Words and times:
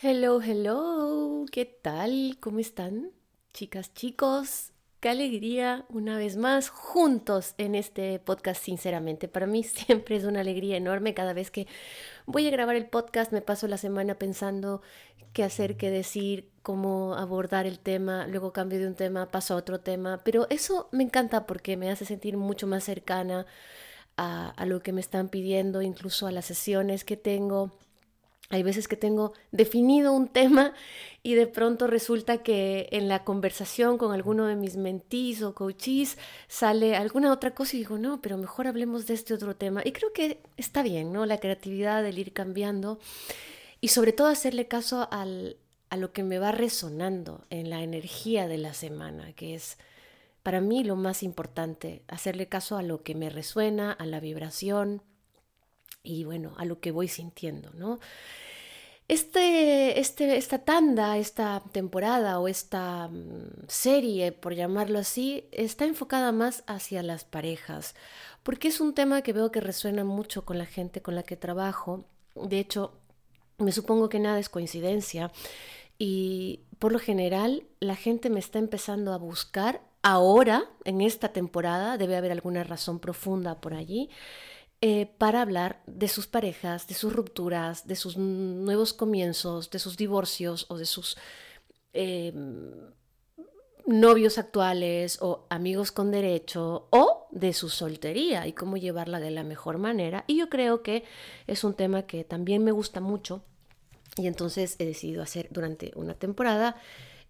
Hello, 0.00 0.40
hello, 0.40 1.44
¿qué 1.50 1.64
tal? 1.64 2.36
¿Cómo 2.38 2.60
están? 2.60 3.10
Chicas, 3.52 3.92
chicos, 3.94 4.70
qué 5.00 5.08
alegría 5.08 5.86
una 5.88 6.16
vez 6.16 6.36
más 6.36 6.68
juntos 6.68 7.54
en 7.58 7.74
este 7.74 8.20
podcast, 8.20 8.62
sinceramente. 8.62 9.26
Para 9.26 9.48
mí 9.48 9.64
siempre 9.64 10.14
es 10.14 10.22
una 10.22 10.42
alegría 10.42 10.76
enorme 10.76 11.14
cada 11.14 11.32
vez 11.32 11.50
que 11.50 11.66
voy 12.26 12.46
a 12.46 12.50
grabar 12.50 12.76
el 12.76 12.86
podcast, 12.86 13.32
me 13.32 13.42
paso 13.42 13.66
la 13.66 13.76
semana 13.76 14.14
pensando 14.14 14.82
qué 15.32 15.42
hacer, 15.42 15.76
qué 15.76 15.90
decir, 15.90 16.48
cómo 16.62 17.16
abordar 17.16 17.66
el 17.66 17.80
tema, 17.80 18.28
luego 18.28 18.52
cambio 18.52 18.78
de 18.78 18.86
un 18.86 18.94
tema, 18.94 19.32
paso 19.32 19.54
a 19.54 19.56
otro 19.56 19.80
tema, 19.80 20.20
pero 20.22 20.46
eso 20.48 20.88
me 20.92 21.02
encanta 21.02 21.44
porque 21.44 21.76
me 21.76 21.90
hace 21.90 22.04
sentir 22.04 22.36
mucho 22.36 22.68
más 22.68 22.84
cercana 22.84 23.46
a, 24.16 24.50
a 24.50 24.64
lo 24.64 24.80
que 24.80 24.92
me 24.92 25.00
están 25.00 25.28
pidiendo, 25.28 25.82
incluso 25.82 26.28
a 26.28 26.30
las 26.30 26.44
sesiones 26.44 27.04
que 27.04 27.16
tengo 27.16 27.72
hay 28.50 28.62
veces 28.62 28.88
que 28.88 28.96
tengo 28.96 29.32
definido 29.52 30.12
un 30.12 30.28
tema 30.28 30.72
y 31.22 31.34
de 31.34 31.46
pronto 31.46 31.86
resulta 31.86 32.42
que 32.42 32.88
en 32.92 33.08
la 33.08 33.24
conversación 33.24 33.98
con 33.98 34.12
alguno 34.12 34.46
de 34.46 34.56
mis 34.56 34.76
mentees 34.76 35.42
o 35.42 35.54
coaches 35.54 36.16
sale 36.48 36.96
alguna 36.96 37.32
otra 37.32 37.54
cosa 37.54 37.76
y 37.76 37.80
digo, 37.80 37.98
no, 37.98 38.20
pero 38.22 38.38
mejor 38.38 38.66
hablemos 38.66 39.06
de 39.06 39.14
este 39.14 39.34
otro 39.34 39.54
tema. 39.56 39.82
Y 39.84 39.92
creo 39.92 40.12
que 40.12 40.40
está 40.56 40.82
bien, 40.82 41.12
¿no? 41.12 41.26
La 41.26 41.38
creatividad, 41.38 42.06
el 42.06 42.18
ir 42.18 42.32
cambiando 42.32 42.98
y 43.80 43.88
sobre 43.88 44.12
todo 44.12 44.28
hacerle 44.28 44.66
caso 44.66 45.08
al, 45.10 45.56
a 45.90 45.96
lo 45.96 46.12
que 46.12 46.22
me 46.22 46.38
va 46.38 46.52
resonando 46.52 47.44
en 47.50 47.68
la 47.68 47.82
energía 47.82 48.48
de 48.48 48.58
la 48.58 48.72
semana, 48.72 49.32
que 49.34 49.54
es 49.54 49.76
para 50.42 50.60
mí 50.62 50.82
lo 50.84 50.96
más 50.96 51.22
importante, 51.22 52.02
hacerle 52.08 52.46
caso 52.46 52.78
a 52.78 52.82
lo 52.82 53.02
que 53.02 53.14
me 53.14 53.28
resuena, 53.28 53.92
a 53.92 54.06
la 54.06 54.20
vibración 54.20 55.02
y 56.02 56.24
bueno, 56.24 56.54
a 56.56 56.64
lo 56.64 56.80
que 56.80 56.92
voy 56.92 57.08
sintiendo, 57.08 57.70
¿no? 57.74 57.98
Este, 59.08 60.00
este, 60.00 60.36
esta 60.36 60.58
tanda, 60.58 61.16
esta 61.16 61.62
temporada 61.72 62.38
o 62.40 62.46
esta 62.46 63.08
mm, 63.08 63.66
serie, 63.66 64.32
por 64.32 64.54
llamarlo 64.54 64.98
así, 64.98 65.48
está 65.50 65.86
enfocada 65.86 66.30
más 66.30 66.62
hacia 66.66 67.02
las 67.02 67.24
parejas, 67.24 67.94
porque 68.42 68.68
es 68.68 68.82
un 68.82 68.92
tema 68.92 69.22
que 69.22 69.32
veo 69.32 69.50
que 69.50 69.62
resuena 69.62 70.04
mucho 70.04 70.44
con 70.44 70.58
la 70.58 70.66
gente 70.66 71.00
con 71.00 71.14
la 71.14 71.22
que 71.22 71.36
trabajo. 71.36 72.04
De 72.34 72.58
hecho, 72.58 72.92
me 73.56 73.72
supongo 73.72 74.10
que 74.10 74.18
nada 74.18 74.38
es 74.38 74.50
coincidencia 74.50 75.32
y 75.98 76.60
por 76.78 76.92
lo 76.92 76.98
general 76.98 77.64
la 77.80 77.96
gente 77.96 78.28
me 78.28 78.40
está 78.40 78.58
empezando 78.58 79.14
a 79.14 79.18
buscar 79.18 79.80
ahora, 80.02 80.64
en 80.84 81.00
esta 81.00 81.30
temporada, 81.30 81.96
debe 81.96 82.16
haber 82.16 82.30
alguna 82.32 82.62
razón 82.62 82.98
profunda 82.98 83.60
por 83.60 83.72
allí 83.74 84.10
eh, 84.80 85.06
para 85.18 85.42
hablar 85.42 85.82
de 85.86 86.08
sus 86.08 86.26
parejas, 86.26 86.86
de 86.86 86.94
sus 86.94 87.12
rupturas, 87.12 87.86
de 87.86 87.96
sus 87.96 88.16
nuevos 88.16 88.92
comienzos, 88.92 89.70
de 89.70 89.78
sus 89.78 89.96
divorcios 89.96 90.66
o 90.68 90.78
de 90.78 90.86
sus 90.86 91.16
eh, 91.92 92.32
novios 93.86 94.38
actuales 94.38 95.18
o 95.20 95.46
amigos 95.48 95.90
con 95.92 96.10
derecho 96.10 96.86
o 96.90 97.26
de 97.30 97.54
su 97.54 97.70
soltería 97.70 98.46
y 98.46 98.52
cómo 98.52 98.76
llevarla 98.76 99.18
de 99.18 99.30
la 99.30 99.42
mejor 99.42 99.78
manera. 99.78 100.24
Y 100.26 100.36
yo 100.36 100.48
creo 100.48 100.82
que 100.82 101.04
es 101.46 101.64
un 101.64 101.74
tema 101.74 102.02
que 102.02 102.22
también 102.22 102.62
me 102.62 102.70
gusta 102.70 103.00
mucho 103.00 103.42
y 104.16 104.26
entonces 104.26 104.76
he 104.78 104.84
decidido 104.84 105.22
hacer 105.22 105.48
durante 105.50 105.92
una 105.94 106.14
temporada 106.14 106.76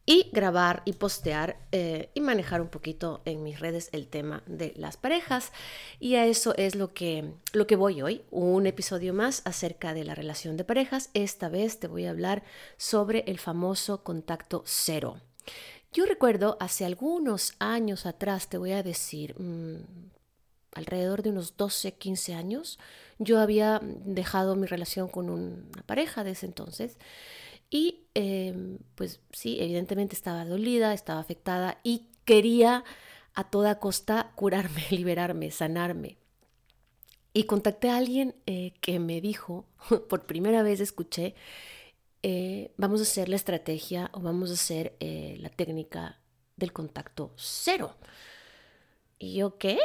y 0.09 0.31
grabar 0.33 0.81
y 0.87 0.95
postear 0.95 1.59
eh, 1.71 2.09
y 2.15 2.23
manejar 2.23 2.63
un 2.63 2.69
poquito 2.69 3.21
en 3.27 3.43
mis 3.43 3.61
redes 3.61 3.91
el 3.93 4.09
tema 4.09 4.43
de 4.47 4.73
las 4.75 4.97
parejas. 4.97 5.53
Y 6.01 6.15
a 6.15 6.25
eso 6.25 6.55
es 6.57 6.77
lo 6.77 6.95
que, 6.95 7.35
lo 7.53 7.67
que 7.67 7.77
voy 7.77 8.01
hoy, 8.01 8.23
un 8.31 8.67
episodio 8.67 9.13
más 9.13 9.43
acerca 9.45 9.93
de 9.93 10.05
la 10.05 10.15
relación 10.15 10.57
de 10.57 10.65
parejas. 10.65 11.11
Esta 11.13 11.51
vez 11.51 11.79
te 11.79 11.89
voy 11.89 12.07
a 12.07 12.11
hablar 12.11 12.43
sobre 12.79 13.25
el 13.27 13.39
famoso 13.39 14.03
contacto 14.03 14.63
cero. 14.65 15.21
Yo 15.93 16.07
recuerdo 16.07 16.57
hace 16.59 16.87
algunos 16.87 17.53
años 17.59 18.07
atrás, 18.07 18.49
te 18.49 18.57
voy 18.57 18.73
a 18.73 18.83
decir, 18.83 19.39
mm, 19.39 19.77
alrededor 20.73 21.23
de 21.23 21.31
unos 21.31 21.59
12, 21.59 21.93
15 21.93 22.33
años, 22.33 22.79
yo 23.19 23.41
había 23.41 23.83
dejado 23.83 24.57
mi 24.57 24.67
relación 24.67 25.09
con 25.09 25.29
una 25.29 25.83
pareja 25.83 26.25
de 26.25 26.31
ese 26.31 26.47
entonces. 26.47 26.97
Y 27.71 28.07
em, 28.19 28.79
pues 28.97 29.21
sí, 29.33 29.59
evidentemente 29.61 30.17
estaba 30.17 30.45
dolida, 30.45 30.93
estaba 30.93 31.21
afectada 31.21 31.79
y 31.85 32.09
quería 32.25 32.85
a 33.35 33.45
toda 33.45 33.79
costa 33.79 34.33
curarme, 34.35 34.85
liberarme, 34.91 35.51
sanarme. 35.53 36.19
Y 37.33 37.45
contacté 37.45 37.91
a 37.91 37.97
alguien 37.97 38.35
eh, 38.47 38.75
que 38.81 38.99
me 38.99 39.21
dijo, 39.21 39.67
por 40.09 40.27
primera 40.27 40.63
vez 40.65 40.81
escuché, 40.81 41.37
eh, 42.25 42.73
vamos 42.77 42.99
a 42.99 43.05
hacer 43.05 43.29
la 43.29 43.37
estrategia 43.37 44.11
o 44.13 44.21
vamos 44.21 44.51
a 44.51 44.55
hacer 44.55 44.97
eh, 44.99 45.37
la 45.39 45.51
técnica 45.51 46.19
del 46.57 46.73
contacto 46.73 47.33
cero. 47.37 47.95
Y 49.21 49.37
yo, 49.37 49.59
¿qué? 49.59 49.79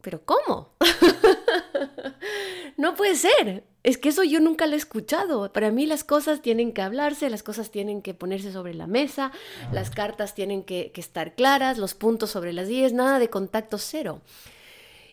¿Pero 0.00 0.24
cómo? 0.24 0.76
no 2.76 2.94
puede 2.94 3.16
ser. 3.16 3.64
Es 3.82 3.98
que 3.98 4.10
eso 4.10 4.22
yo 4.22 4.38
nunca 4.40 4.66
lo 4.66 4.74
he 4.74 4.78
escuchado. 4.78 5.52
Para 5.52 5.72
mí 5.72 5.86
las 5.86 6.04
cosas 6.04 6.40
tienen 6.40 6.72
que 6.72 6.82
hablarse, 6.82 7.28
las 7.30 7.42
cosas 7.42 7.70
tienen 7.70 8.00
que 8.00 8.14
ponerse 8.14 8.52
sobre 8.52 8.74
la 8.74 8.86
mesa, 8.86 9.32
las 9.72 9.90
cartas 9.90 10.34
tienen 10.34 10.62
que, 10.62 10.92
estar 10.94 11.34
claras, 11.34 11.78
los 11.78 11.94
puntos 11.94 12.30
sobre 12.30 12.52
las 12.52 12.68
10, 12.68 12.92
nada 12.92 13.18
de 13.18 13.28
contacto 13.28 13.78
cero. 13.78 14.20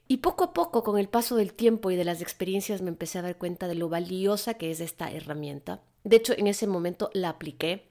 Y 0.07 0.17
poco 0.17 0.43
a 0.43 0.53
poco, 0.53 0.83
con 0.83 0.99
el 0.99 1.07
paso 1.07 1.35
del 1.35 1.53
tiempo 1.53 1.89
y 1.89 1.95
de 1.95 2.03
las 2.03 2.21
experiencias, 2.21 2.81
me 2.81 2.89
empecé 2.89 3.19
a 3.19 3.23
dar 3.23 3.37
cuenta 3.37 3.67
de 3.67 3.75
lo 3.75 3.89
valiosa 3.89 4.55
que 4.55 4.71
es 4.71 4.79
esta 4.81 5.11
herramienta. 5.11 5.81
De 6.03 6.17
hecho, 6.17 6.33
en 6.37 6.47
ese 6.47 6.67
momento 6.67 7.09
la 7.13 7.29
apliqué. 7.29 7.87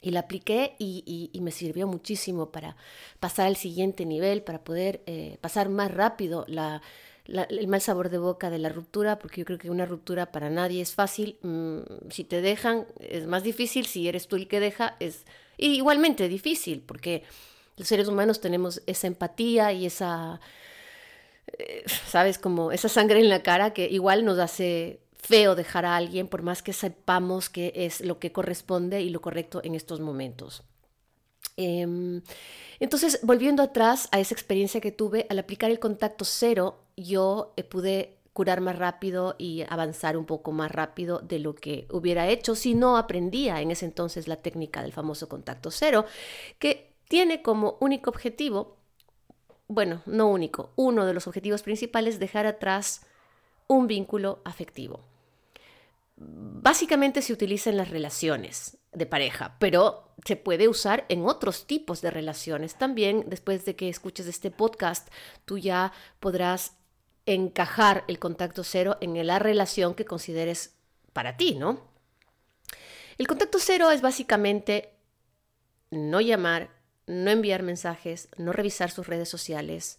Y 0.00 0.10
la 0.10 0.20
apliqué 0.20 0.74
y, 0.78 1.30
me 1.40 1.52
sirvió 1.52 1.86
muchísimo 1.86 2.50
para 2.50 2.76
pasar 3.20 3.46
al 3.46 3.56
siguiente 3.56 4.04
nivel, 4.04 4.42
para 4.42 4.64
poder 4.64 5.02
eh, 5.06 5.38
pasar 5.40 5.68
más 5.68 5.92
rápido 5.92 6.44
la, 6.48 6.82
el 7.26 7.68
mal 7.68 7.80
sabor 7.80 8.10
de 8.10 8.18
boca 8.18 8.50
de 8.50 8.58
la 8.58 8.68
ruptura, 8.68 9.18
porque 9.18 9.40
yo 9.40 9.44
creo 9.44 9.58
que 9.58 9.70
una 9.70 9.86
ruptura 9.86 10.32
para 10.32 10.50
nadie 10.50 10.80
es 10.80 10.94
fácil. 10.94 11.38
Mm, 11.42 12.10
si 12.10 12.24
te 12.24 12.40
dejan, 12.40 12.86
es 12.98 13.26
más 13.26 13.42
difícil. 13.42 13.86
Si 13.86 14.08
eres 14.08 14.28
tú 14.28 14.36
el 14.36 14.48
que 14.48 14.60
deja, 14.60 14.96
es 15.00 15.24
igualmente 15.56 16.28
difícil, 16.28 16.82
porque 16.86 17.22
los 17.76 17.88
seres 17.88 18.08
humanos 18.08 18.40
tenemos 18.40 18.82
esa 18.86 19.06
empatía 19.06 19.72
y 19.72 19.86
esa, 19.86 20.40
eh, 21.58 21.84
¿sabes? 22.06 22.38
Como 22.38 22.72
esa 22.72 22.88
sangre 22.88 23.20
en 23.20 23.28
la 23.28 23.42
cara 23.42 23.72
que 23.72 23.88
igual 23.88 24.24
nos 24.24 24.38
hace 24.38 25.00
feo 25.16 25.54
dejar 25.54 25.84
a 25.84 25.96
alguien, 25.96 26.26
por 26.26 26.42
más 26.42 26.62
que 26.62 26.72
sepamos 26.72 27.48
que 27.48 27.72
es 27.74 28.00
lo 28.00 28.18
que 28.18 28.32
corresponde 28.32 29.00
y 29.02 29.10
lo 29.10 29.20
correcto 29.20 29.60
en 29.62 29.74
estos 29.74 30.00
momentos. 30.00 30.64
Em, 31.56 32.22
entonces, 32.80 33.20
volviendo 33.22 33.62
atrás 33.62 34.08
a 34.10 34.20
esa 34.20 34.34
experiencia 34.34 34.80
que 34.80 34.90
tuve, 34.90 35.26
al 35.28 35.38
aplicar 35.38 35.70
el 35.70 35.78
contacto 35.78 36.24
cero, 36.24 36.81
yo 36.96 37.52
eh, 37.56 37.64
pude 37.64 38.18
curar 38.32 38.60
más 38.60 38.78
rápido 38.78 39.34
y 39.38 39.64
avanzar 39.68 40.16
un 40.16 40.24
poco 40.24 40.52
más 40.52 40.70
rápido 40.70 41.18
de 41.18 41.38
lo 41.38 41.54
que 41.54 41.86
hubiera 41.90 42.28
hecho 42.28 42.54
si 42.54 42.74
no 42.74 42.96
aprendía 42.96 43.60
en 43.60 43.70
ese 43.70 43.84
entonces 43.84 44.26
la 44.26 44.36
técnica 44.36 44.82
del 44.82 44.92
famoso 44.92 45.28
contacto 45.28 45.70
cero, 45.70 46.06
que 46.58 46.94
tiene 47.08 47.42
como 47.42 47.76
único 47.80 48.10
objetivo, 48.10 48.78
bueno, 49.68 50.02
no 50.06 50.28
único, 50.28 50.72
uno 50.76 51.04
de 51.04 51.14
los 51.14 51.26
objetivos 51.26 51.62
principales, 51.62 52.18
dejar 52.18 52.46
atrás 52.46 53.06
un 53.66 53.86
vínculo 53.86 54.40
afectivo. 54.44 55.00
Básicamente 56.16 57.20
se 57.20 57.32
utiliza 57.32 57.70
en 57.70 57.76
las 57.76 57.90
relaciones 57.90 58.78
de 58.92 59.06
pareja, 59.06 59.56
pero 59.58 60.14
se 60.24 60.36
puede 60.36 60.68
usar 60.68 61.04
en 61.08 61.26
otros 61.26 61.66
tipos 61.66 62.00
de 62.00 62.10
relaciones. 62.10 62.76
También 62.76 63.24
después 63.28 63.64
de 63.64 63.76
que 63.76 63.88
escuches 63.88 64.26
este 64.26 64.50
podcast, 64.50 65.08
tú 65.44 65.58
ya 65.58 65.92
podrás 66.20 66.76
encajar 67.26 68.04
el 68.08 68.18
contacto 68.18 68.64
cero 68.64 68.96
en 69.00 69.26
la 69.26 69.38
relación 69.38 69.94
que 69.94 70.04
consideres 70.04 70.74
para 71.12 71.36
ti, 71.36 71.54
¿no? 71.54 71.80
El 73.18 73.26
contacto 73.26 73.58
cero 73.60 73.90
es 73.90 74.00
básicamente 74.00 74.94
no 75.90 76.20
llamar, 76.20 76.70
no 77.06 77.30
enviar 77.30 77.62
mensajes, 77.62 78.28
no 78.38 78.52
revisar 78.52 78.90
sus 78.90 79.06
redes 79.06 79.28
sociales, 79.28 79.98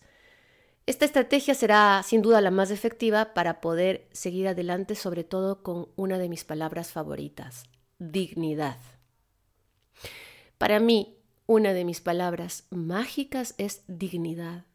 Esta 0.86 1.06
estrategia 1.06 1.56
será 1.56 2.04
sin 2.04 2.22
duda 2.22 2.42
la 2.42 2.52
más 2.52 2.70
efectiva 2.70 3.34
para 3.34 3.62
poder 3.62 4.06
seguir 4.12 4.50
adelante, 4.50 4.96
sobre 4.96 5.24
todo 5.24 5.64
con 5.64 5.88
una 5.96 6.18
de 6.18 6.28
mis 6.28 6.44
palabras 6.44 6.92
favoritas, 6.92 7.64
dignidad. 8.00 8.78
Para 10.58 10.82
mí, 10.82 11.16
una 11.46 11.72
de 11.74 11.86
mis 11.86 12.02
palabras 12.02 12.66
mágicas 12.70 13.56
es 13.58 13.84
dignidad. 13.88 14.66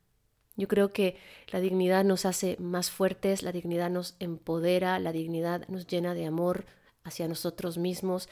Yo 0.58 0.66
creo 0.66 0.92
que 0.92 1.16
la 1.52 1.60
dignidad 1.60 2.04
nos 2.04 2.26
hace 2.26 2.56
más 2.58 2.90
fuertes, 2.90 3.44
la 3.44 3.52
dignidad 3.52 3.90
nos 3.90 4.16
empodera, 4.18 4.98
la 4.98 5.12
dignidad 5.12 5.66
nos 5.68 5.86
llena 5.86 6.14
de 6.14 6.26
amor 6.26 6.66
hacia 7.04 7.28
nosotros 7.28 7.78
mismos. 7.78 8.28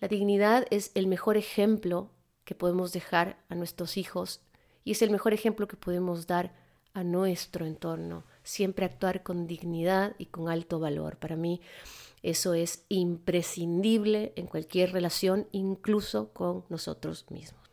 La 0.00 0.08
dignidad 0.08 0.66
es 0.70 0.90
el 0.96 1.06
mejor 1.06 1.36
ejemplo 1.36 2.10
que 2.44 2.56
podemos 2.56 2.92
dejar 2.92 3.38
a 3.48 3.54
nuestros 3.54 3.96
hijos 3.96 4.40
y 4.82 4.90
es 4.90 5.02
el 5.02 5.10
mejor 5.10 5.34
ejemplo 5.34 5.68
que 5.68 5.76
podemos 5.76 6.26
dar 6.26 6.52
a 6.94 7.04
nuestro 7.04 7.64
entorno. 7.64 8.24
Siempre 8.42 8.84
actuar 8.84 9.22
con 9.22 9.46
dignidad 9.46 10.16
y 10.18 10.26
con 10.26 10.48
alto 10.48 10.80
valor. 10.80 11.16
Para 11.16 11.36
mí 11.36 11.60
eso 12.24 12.54
es 12.54 12.84
imprescindible 12.88 14.32
en 14.34 14.46
cualquier 14.46 14.92
relación, 14.92 15.46
incluso 15.52 16.32
con 16.32 16.64
nosotros 16.70 17.26
mismos. 17.30 17.67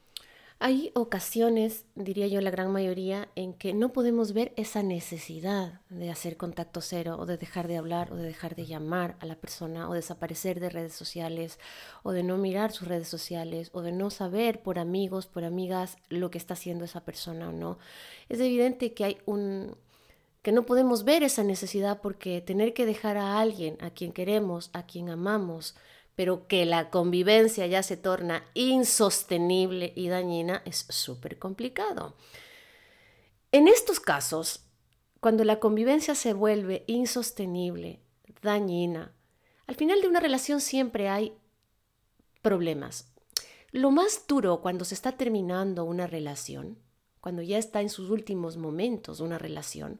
Hay 0.58 0.92
ocasiones, 0.96 1.84
diría 1.96 2.28
yo 2.28 2.40
la 2.40 2.50
gran 2.50 2.72
mayoría, 2.72 3.28
en 3.36 3.54
que 3.54 3.74
no 3.74 3.92
podemos 3.92 4.32
ver 4.32 4.54
esa 4.56 4.84
necesidad 4.84 5.82
de 5.90 6.10
hacer 6.10 6.38
contacto 6.38 6.80
cero 6.80 7.18
o 7.20 7.26
de 7.26 7.36
dejar 7.36 7.68
de 7.68 7.76
hablar 7.76 8.14
o 8.14 8.16
de 8.16 8.24
dejar 8.24 8.56
de 8.56 8.66
llamar 8.66 9.18
a 9.20 9.26
la 9.26 9.36
persona 9.36 9.90
o 9.90 9.94
desaparecer 9.94 10.62
de 10.62 10.70
redes 10.70 10.94
sociales 10.94 11.60
o 12.04 12.14
de 12.14 12.24
no 12.24 12.38
mirar 12.38 12.72
sus 12.72 12.88
redes 12.88 13.10
sociales 13.10 13.70
o 13.74 13.82
de 13.82 13.92
no 13.92 14.10
saber 14.10 14.64
por 14.64 14.80
amigos, 14.80 15.28
por 15.28 15.44
amigas 15.44 15.98
lo 16.08 16.32
que 16.32 16.38
está 16.38 16.54
haciendo 16.54 16.86
esa 16.86 17.04
persona 17.04 17.50
o 17.50 17.52
no. 17.52 17.78
Es 18.30 18.40
evidente 18.40 18.94
que 18.94 19.04
hay 19.04 19.18
un 19.26 19.76
que 20.42 20.52
no 20.52 20.66
podemos 20.68 21.04
ver 21.06 21.24
esa 21.24 21.44
necesidad 21.44 22.02
porque 22.02 22.40
tener 22.40 22.76
que 22.76 22.86
dejar 22.86 23.18
a 23.18 23.40
alguien 23.40 23.78
a 23.82 23.90
quien 23.90 24.14
queremos, 24.14 24.70
a 24.74 24.86
quien 24.86 25.10
amamos, 25.10 25.76
pero 26.16 26.48
que 26.48 26.66
la 26.66 26.90
convivencia 26.90 27.68
ya 27.68 27.84
se 27.84 27.98
torna 27.98 28.46
insostenible 28.54 29.94
y 29.96 30.08
dañina, 30.08 30.62
es 30.66 30.86
súper 30.90 31.38
complicado. 31.38 32.16
En 33.52 33.68
estos 33.68 34.00
casos, 34.00 34.66
cuando 35.20 35.44
la 35.44 35.60
convivencia 35.60 36.16
se 36.16 36.34
vuelve 36.34 36.84
insostenible, 36.88 38.00
dañina, 38.42 39.14
al 39.68 39.76
final 39.76 40.02
de 40.02 40.08
una 40.08 40.20
relación 40.20 40.62
siempre 40.62 41.10
hay 41.10 41.34
problemas. 42.42 43.12
Lo 43.72 43.92
más 43.92 44.26
duro 44.28 44.62
cuando 44.62 44.86
se 44.86 44.94
está 44.94 45.14
terminando 45.14 45.84
una 45.84 46.08
relación, 46.08 46.78
cuando 47.20 47.42
ya 47.42 47.58
está 47.58 47.82
en 47.82 47.90
sus 47.90 48.10
últimos 48.10 48.56
momentos 48.56 49.20
una 49.20 49.38
relación, 49.38 50.00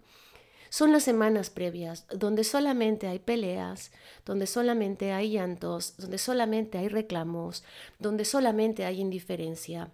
son 0.76 0.92
las 0.92 1.04
semanas 1.04 1.50
previas 1.50 2.06
donde 2.10 2.44
solamente 2.44 3.08
hay 3.08 3.20
peleas, 3.20 3.94
donde 4.26 4.46
solamente 4.46 5.14
hay 5.14 5.32
llantos, 5.32 5.96
donde 5.96 6.18
solamente 6.18 6.78
hay 6.78 6.90
reclamos, 6.90 7.64
donde 7.98 8.26
solamente 8.26 8.84
hay 8.84 9.00
indiferencia. 9.00 9.90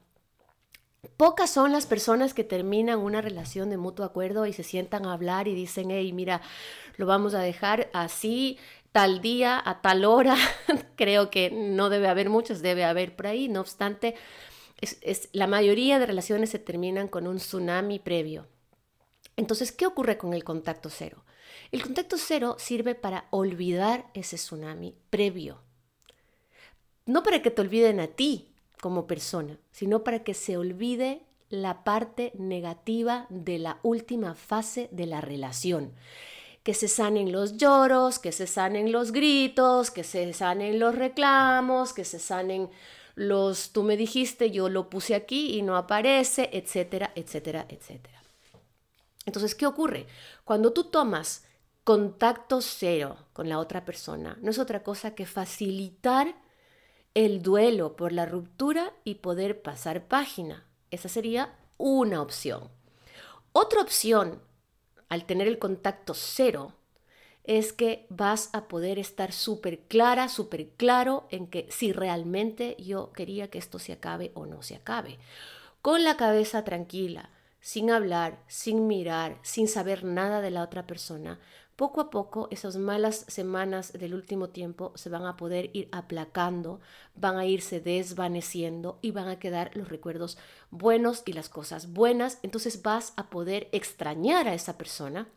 Pocas 1.17 1.51
son 1.51 1.71
las 1.71 1.85
personas 1.85 2.33
que 2.33 2.43
terminan 2.43 2.97
una 2.97 3.21
relación 3.21 3.69
de 3.69 3.77
mutuo 3.77 4.03
acuerdo 4.03 4.47
y 4.47 4.53
se 4.53 4.63
sientan 4.63 5.05
a 5.05 5.13
hablar 5.13 5.47
y 5.47 5.53
dicen, 5.53 5.91
hey, 5.91 6.11
mira, 6.13 6.41
lo 6.97 7.05
vamos 7.05 7.35
a 7.35 7.41
dejar 7.41 7.91
así, 7.93 8.57
tal 8.91 9.21
día, 9.21 9.61
a 9.63 9.83
tal 9.83 10.03
hora. 10.03 10.35
Creo 10.95 11.29
que 11.29 11.51
no 11.51 11.91
debe 11.91 12.07
haber 12.07 12.31
muchos, 12.31 12.63
debe 12.63 12.85
haber 12.85 13.15
por 13.15 13.27
ahí. 13.27 13.49
No 13.49 13.61
obstante, 13.61 14.15
la 15.31 15.45
mayoría 15.45 15.99
de 15.99 16.07
relaciones 16.07 16.49
se 16.49 16.57
terminan 16.57 17.07
con 17.07 17.27
un 17.27 17.37
tsunami 17.37 17.99
previo. 17.99 18.47
Entonces, 19.41 19.71
¿qué 19.71 19.87
ocurre 19.87 20.19
con 20.19 20.35
el 20.35 20.43
contacto 20.43 20.91
cero? 20.91 21.25
El 21.71 21.81
contacto 21.81 22.15
cero 22.19 22.57
sirve 22.59 22.93
para 22.93 23.25
olvidar 23.31 24.05
ese 24.13 24.35
tsunami 24.35 24.93
previo. 25.09 25.57
No 27.07 27.23
para 27.23 27.41
que 27.41 27.49
te 27.49 27.59
olviden 27.61 27.99
a 27.99 28.05
ti 28.05 28.53
como 28.79 29.07
persona, 29.07 29.57
sino 29.71 30.03
para 30.03 30.23
que 30.23 30.35
se 30.35 30.57
olvide 30.57 31.23
la 31.49 31.83
parte 31.83 32.33
negativa 32.37 33.25
de 33.29 33.57
la 33.57 33.79
última 33.81 34.35
fase 34.35 34.89
de 34.91 35.07
la 35.07 35.21
relación. 35.21 35.91
Que 36.61 36.75
se 36.75 36.87
sanen 36.87 37.31
los 37.31 37.57
lloros, 37.57 38.19
que 38.19 38.31
se 38.31 38.45
sanen 38.45 38.91
los 38.91 39.11
gritos, 39.11 39.89
que 39.89 40.03
se 40.03 40.31
sanen 40.33 40.77
los 40.77 40.93
reclamos, 40.93 41.93
que 41.93 42.05
se 42.05 42.19
sanen 42.19 42.69
los 43.15 43.71
tú 43.71 43.81
me 43.81 43.97
dijiste, 43.97 44.51
yo 44.51 44.69
lo 44.69 44.87
puse 44.91 45.15
aquí 45.15 45.57
y 45.57 45.63
no 45.63 45.77
aparece, 45.77 46.51
etcétera, 46.53 47.11
etcétera, 47.15 47.65
etcétera. 47.67 48.20
Entonces, 49.25 49.55
¿qué 49.55 49.65
ocurre? 49.65 50.07
Cuando 50.43 50.73
tú 50.73 50.85
tomas 50.85 51.45
contacto 51.83 52.61
cero 52.61 53.17
con 53.33 53.49
la 53.49 53.59
otra 53.59 53.85
persona, 53.85 54.37
no 54.41 54.51
es 54.51 54.59
otra 54.59 54.83
cosa 54.83 55.15
que 55.15 55.25
facilitar 55.25 56.35
el 57.13 57.41
duelo 57.41 57.95
por 57.95 58.11
la 58.11 58.25
ruptura 58.25 58.93
y 59.03 59.15
poder 59.15 59.61
pasar 59.61 60.07
página. 60.07 60.65
Esa 60.91 61.09
sería 61.09 61.55
una 61.77 62.21
opción. 62.21 62.69
Otra 63.53 63.81
opción, 63.81 64.41
al 65.09 65.25
tener 65.25 65.47
el 65.47 65.59
contacto 65.59 66.13
cero, 66.13 66.73
es 67.43 67.73
que 67.73 68.05
vas 68.09 68.49
a 68.53 68.67
poder 68.67 68.99
estar 68.99 69.31
súper 69.31 69.79
clara, 69.87 70.29
súper 70.29 70.69
claro 70.69 71.27
en 71.31 71.47
que 71.47 71.67
si 71.69 71.91
realmente 71.91 72.77
yo 72.79 73.11
quería 73.11 73.49
que 73.49 73.57
esto 73.57 73.79
se 73.79 73.93
acabe 73.93 74.31
o 74.35 74.45
no 74.45 74.61
se 74.61 74.75
acabe. 74.75 75.17
Con 75.81 76.03
la 76.03 76.17
cabeza 76.17 76.63
tranquila, 76.63 77.31
sin 77.61 77.91
hablar, 77.91 78.43
sin 78.47 78.87
mirar, 78.87 79.37
sin 79.43 79.67
saber 79.67 80.03
nada 80.03 80.41
de 80.41 80.51
la 80.51 80.63
otra 80.63 80.85
persona, 80.87 81.39
poco 81.75 82.01
a 82.01 82.09
poco 82.09 82.47
esas 82.51 82.75
malas 82.75 83.25
semanas 83.27 83.93
del 83.93 84.13
último 84.13 84.49
tiempo 84.49 84.91
se 84.95 85.09
van 85.09 85.25
a 85.25 85.35
poder 85.37 85.71
ir 85.73 85.89
aplacando, 85.91 86.79
van 87.15 87.37
a 87.37 87.45
irse 87.45 87.79
desvaneciendo 87.79 88.99
y 89.01 89.11
van 89.11 89.29
a 89.29 89.39
quedar 89.39 89.75
los 89.75 89.89
recuerdos 89.89 90.37
buenos 90.69 91.23
y 91.25 91.33
las 91.33 91.49
cosas 91.49 91.91
buenas. 91.91 92.37
Entonces 92.43 92.83
vas 92.83 93.13
a 93.15 93.29
poder 93.29 93.67
extrañar 93.71 94.47
a 94.47 94.53
esa 94.53 94.77
persona 94.77 95.27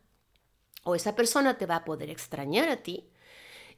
o 0.83 0.95
esa 0.95 1.17
persona 1.17 1.57
te 1.57 1.65
va 1.65 1.77
a 1.77 1.85
poder 1.85 2.11
extrañar 2.11 2.69
a 2.69 2.83
ti 2.83 3.09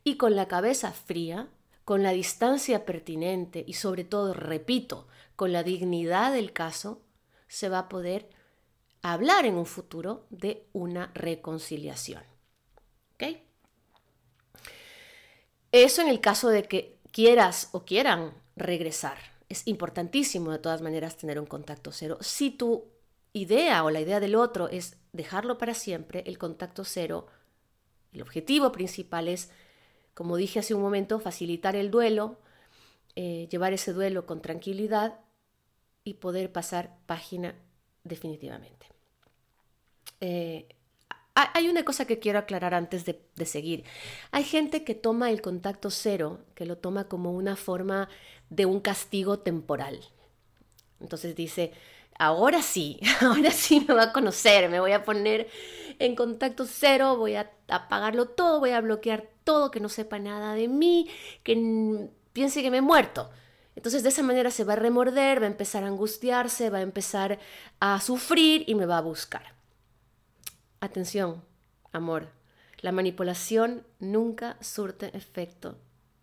y 0.02 0.16
con 0.16 0.34
la 0.34 0.48
cabeza 0.48 0.90
fría, 0.90 1.48
con 1.84 2.02
la 2.02 2.10
distancia 2.10 2.84
pertinente 2.84 3.64
y 3.64 3.74
sobre 3.74 4.02
todo, 4.02 4.34
repito, 4.34 5.06
con 5.36 5.52
la 5.52 5.62
dignidad 5.62 6.32
del 6.32 6.52
caso, 6.52 7.00
se 7.46 7.68
va 7.68 7.78
a 7.78 7.88
poder 7.88 8.28
hablar 9.12 9.46
en 9.46 9.54
un 9.54 9.66
futuro 9.66 10.26
de 10.30 10.66
una 10.72 11.10
reconciliación. 11.14 12.22
¿Ok? 13.14 13.38
Eso 15.72 16.02
en 16.02 16.08
el 16.08 16.20
caso 16.20 16.48
de 16.48 16.64
que 16.64 16.98
quieras 17.10 17.68
o 17.72 17.84
quieran 17.84 18.34
regresar. 18.56 19.18
Es 19.48 19.66
importantísimo 19.66 20.50
de 20.50 20.58
todas 20.58 20.82
maneras 20.82 21.16
tener 21.16 21.38
un 21.38 21.46
contacto 21.46 21.92
cero. 21.92 22.18
Si 22.20 22.50
tu 22.50 22.84
idea 23.32 23.84
o 23.84 23.90
la 23.90 24.00
idea 24.00 24.18
del 24.18 24.34
otro 24.34 24.68
es 24.68 24.96
dejarlo 25.12 25.58
para 25.58 25.74
siempre, 25.74 26.24
el 26.26 26.38
contacto 26.38 26.84
cero, 26.84 27.26
el 28.12 28.22
objetivo 28.22 28.72
principal 28.72 29.28
es, 29.28 29.50
como 30.14 30.36
dije 30.36 30.60
hace 30.60 30.74
un 30.74 30.80
momento, 30.80 31.20
facilitar 31.20 31.76
el 31.76 31.90
duelo, 31.90 32.38
eh, 33.14 33.46
llevar 33.50 33.72
ese 33.72 33.92
duelo 33.92 34.26
con 34.26 34.40
tranquilidad 34.40 35.20
y 36.02 36.14
poder 36.14 36.50
pasar 36.52 36.96
página 37.06 37.54
definitivamente. 38.04 38.95
Eh, 40.20 40.66
hay 41.36 41.68
una 41.68 41.84
cosa 41.84 42.06
que 42.06 42.18
quiero 42.18 42.38
aclarar 42.38 42.72
antes 42.72 43.04
de, 43.04 43.20
seguir. 43.44 43.84
Hay 44.30 44.42
gente 44.42 44.84
que 44.84 44.94
toma 44.94 45.30
el 45.30 45.42
contacto 45.42 45.90
cero, 45.90 46.38
que 46.54 46.64
lo 46.64 46.78
toma 46.78 47.08
como 47.08 47.32
una 47.32 47.56
forma 47.56 48.08
de 48.48 48.64
un 48.64 48.80
castigo 48.80 49.38
temporal. 49.40 50.00
Entonces 50.98 51.36
dice, 51.36 51.72
ahora 52.18 52.62
sí, 52.62 53.00
ahora 53.20 53.50
sí 53.50 53.84
me 53.86 53.92
va 53.92 54.04
a 54.04 54.12
conocer, 54.12 54.70
me 54.70 54.80
voy 54.80 54.92
a 54.92 55.04
poner 55.04 55.48
en 55.98 56.16
contacto 56.16 56.64
cero, 56.64 57.18
voy 57.18 57.34
a 57.34 57.50
apagarlo 57.68 58.26
todo, 58.26 58.60
voy 58.60 58.70
a 58.70 58.80
bloquear 58.80 59.28
todo, 59.44 59.70
que 59.70 59.80
no 59.80 59.90
sepa 59.90 60.18
nada 60.18 60.54
de 60.54 60.68
mí, 60.68 61.10
que 61.42 62.08
piense 62.32 62.62
que 62.62 62.70
me 62.70 62.78
he 62.78 62.82
muerto. 62.82 63.30
Entonces 63.74 64.02
de 64.02 64.08
esa 64.08 64.22
manera 64.22 64.50
se 64.50 64.64
va 64.64 64.72
a 64.72 64.76
remorder, 64.76 65.42
va 65.42 65.44
a 65.44 65.50
empezar 65.50 65.84
a 65.84 65.88
angustiarse, 65.88 66.70
va 66.70 66.78
a 66.78 66.82
empezar 66.82 67.38
a 67.78 68.00
sufrir 68.00 68.64
y 68.66 68.74
me 68.74 68.86
va 68.86 68.96
a 68.98 69.02
buscar. 69.02 69.55
Atención, 70.80 71.42
amor, 71.92 72.28
la 72.80 72.92
manipulación 72.92 73.86
nunca 73.98 74.58
surte 74.60 75.16
efecto 75.16 75.78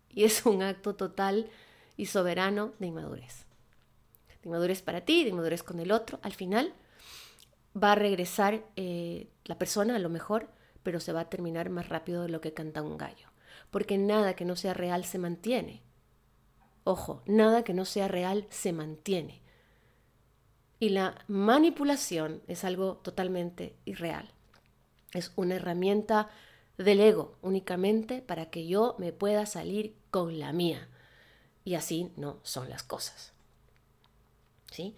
y 0.08 0.24
es 0.24 0.46
un 0.46 0.62
acto 0.62 0.94
total 0.94 1.50
y 1.96 2.06
soberano 2.06 2.72
de 2.78 2.86
inmadurez. 2.86 3.46
De 4.28 4.48
inmadurez 4.48 4.82
para 4.82 5.00
ti, 5.00 5.24
de 5.24 5.30
inmadurez 5.30 5.62
con 5.62 5.80
el 5.80 5.90
otro. 5.90 6.20
Al 6.22 6.32
final 6.32 6.72
va 7.76 7.92
a 7.92 7.96
regresar 7.96 8.64
eh, 8.76 9.28
la 9.44 9.58
persona 9.58 9.96
a 9.96 9.98
lo 9.98 10.08
mejor, 10.08 10.48
pero 10.82 11.00
se 11.00 11.12
va 11.12 11.20
a 11.20 11.30
terminar 11.30 11.70
más 11.70 11.88
rápido 11.88 12.22
de 12.22 12.28
lo 12.28 12.40
que 12.40 12.54
canta 12.54 12.82
un 12.82 12.96
gallo. 12.96 13.28
Porque 13.70 13.98
nada 13.98 14.34
que 14.34 14.44
no 14.44 14.54
sea 14.54 14.74
real 14.74 15.04
se 15.04 15.18
mantiene. 15.18 15.82
Ojo, 16.84 17.22
nada 17.26 17.64
que 17.64 17.74
no 17.74 17.84
sea 17.84 18.06
real 18.06 18.46
se 18.50 18.72
mantiene. 18.72 19.42
Y 20.78 20.90
la 20.90 21.24
manipulación 21.28 22.42
es 22.46 22.62
algo 22.64 22.98
totalmente 22.98 23.74
irreal. 23.84 24.33
Es 25.14 25.32
una 25.36 25.54
herramienta 25.54 26.28
del 26.76 27.00
ego 27.00 27.36
únicamente 27.40 28.20
para 28.20 28.50
que 28.50 28.66
yo 28.66 28.96
me 28.98 29.12
pueda 29.12 29.46
salir 29.46 29.94
con 30.10 30.38
la 30.38 30.52
mía. 30.52 30.88
Y 31.64 31.74
así 31.74 32.12
no 32.16 32.38
son 32.42 32.68
las 32.68 32.82
cosas. 32.82 33.32
¿Sí? 34.70 34.94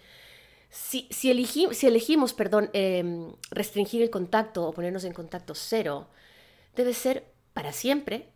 Si, 0.70 1.08
si, 1.11 1.30
elegimos 1.30 2.35
perdón, 2.35 2.70
em, 2.73 3.32
restringir 3.50 4.02
el 4.02 4.11
contacto 4.11 4.66
o 4.66 4.73
ponernos 4.73 5.04
en 5.04 5.12
contacto 5.12 5.54
cero, 5.54 6.08
debe 6.75 6.92
ser 6.92 7.25
para 7.54 7.73
siempre. 7.73 8.28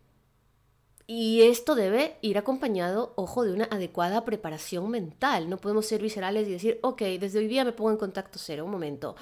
Y 1.06 1.42
esto 1.42 1.74
debe 1.74 2.18
ir 2.22 2.38
acompañado, 2.38 3.14
ojo, 3.16 3.42
de 3.42 3.52
una 3.52 3.64
adecuada 3.64 4.24
preparación 4.24 4.88
mental. 4.90 5.50
No 5.50 5.58
podemos 5.58 5.86
ser 5.86 6.00
viscerales 6.00 6.46
y 6.46 6.52
decir, 6.52 6.78
ok, 6.82 7.02
desde 7.18 7.40
hoy 7.40 7.48
día 7.48 7.64
me 7.64 7.72
pongo 7.72 7.90
en 7.90 7.96
contacto 7.96 8.38
cero. 8.38 8.64
Un 8.64 8.70
momento. 8.70 9.16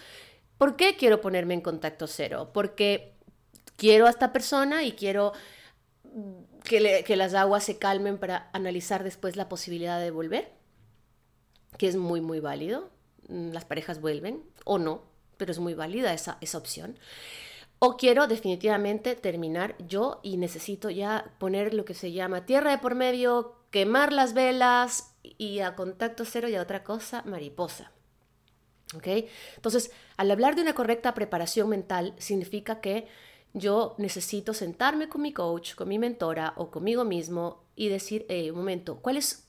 ¿Por 0.58 0.76
qué 0.76 0.96
quiero 0.96 1.20
ponerme 1.20 1.54
en 1.54 1.60
contacto 1.60 2.06
cero? 2.08 2.50
Porque 2.52 3.14
quiero 3.76 4.06
a 4.06 4.10
esta 4.10 4.32
persona 4.32 4.82
y 4.82 4.92
quiero 4.92 5.32
que, 6.64 7.16
las 7.16 7.34
aguas 7.34 7.64
se 7.64 7.78
calmen 7.78 8.18
para 8.18 8.50
analizar 8.52 9.04
después 9.04 9.36
la 9.36 9.48
posibilidad 9.48 10.00
de 10.00 10.10
volver, 10.10 10.52
que 11.78 11.88
es 11.88 11.96
muy, 11.96 12.20
muy 12.20 12.40
válido. 12.40 12.90
Mm, 13.28 13.52
las 13.52 13.64
parejas 13.64 14.00
vuelven 14.00 14.42
o 14.64 14.78
no, 14.78 15.04
pero 15.36 15.52
es 15.52 15.60
muy 15.60 15.74
válida 15.74 16.12
esa, 16.12 16.38
esa 16.40 16.58
opción. 16.58 16.98
O 17.78 17.96
quiero 17.96 18.26
definitivamente 18.26 19.14
terminar 19.14 19.76
yo 19.78 20.18
y 20.24 20.36
necesito 20.36 20.90
ya 20.90 21.32
poner 21.38 21.72
lo 21.72 21.84
que 21.84 21.94
se 21.94 22.10
llama 22.10 22.44
tierra 22.44 22.72
de 22.72 22.78
por 22.78 22.96
medio, 22.96 23.54
quemar 23.70 24.12
las 24.12 24.34
velas 24.34 25.14
y 25.22 25.60
a 25.60 25.76
contacto 25.76 26.24
cero 26.24 26.48
y 26.48 26.56
a 26.56 26.62
otra 26.62 26.82
cosa, 26.82 27.22
mariposa. 27.24 27.92
¿Ok? 28.94 29.06
Entonces, 29.56 29.90
al 30.16 30.30
hablar 30.30 30.56
de 30.56 30.62
una 30.62 30.74
correcta 30.74 31.14
preparación 31.14 31.68
mental, 31.68 32.14
significa 32.18 32.80
que 32.80 33.06
yo 33.52 33.94
necesito 33.98 34.54
sentarme 34.54 35.08
con 35.08 35.22
mi 35.22 35.32
coach, 35.32 35.74
con 35.74 35.88
mi 35.88 35.98
mentora 35.98 36.54
o 36.56 36.70
conmigo 36.70 37.04
mismo 37.04 37.64
y 37.76 37.88
decir, 37.88 38.26
un 38.50 38.56
momento, 38.56 39.00
¿cuál 39.00 39.16
es, 39.16 39.48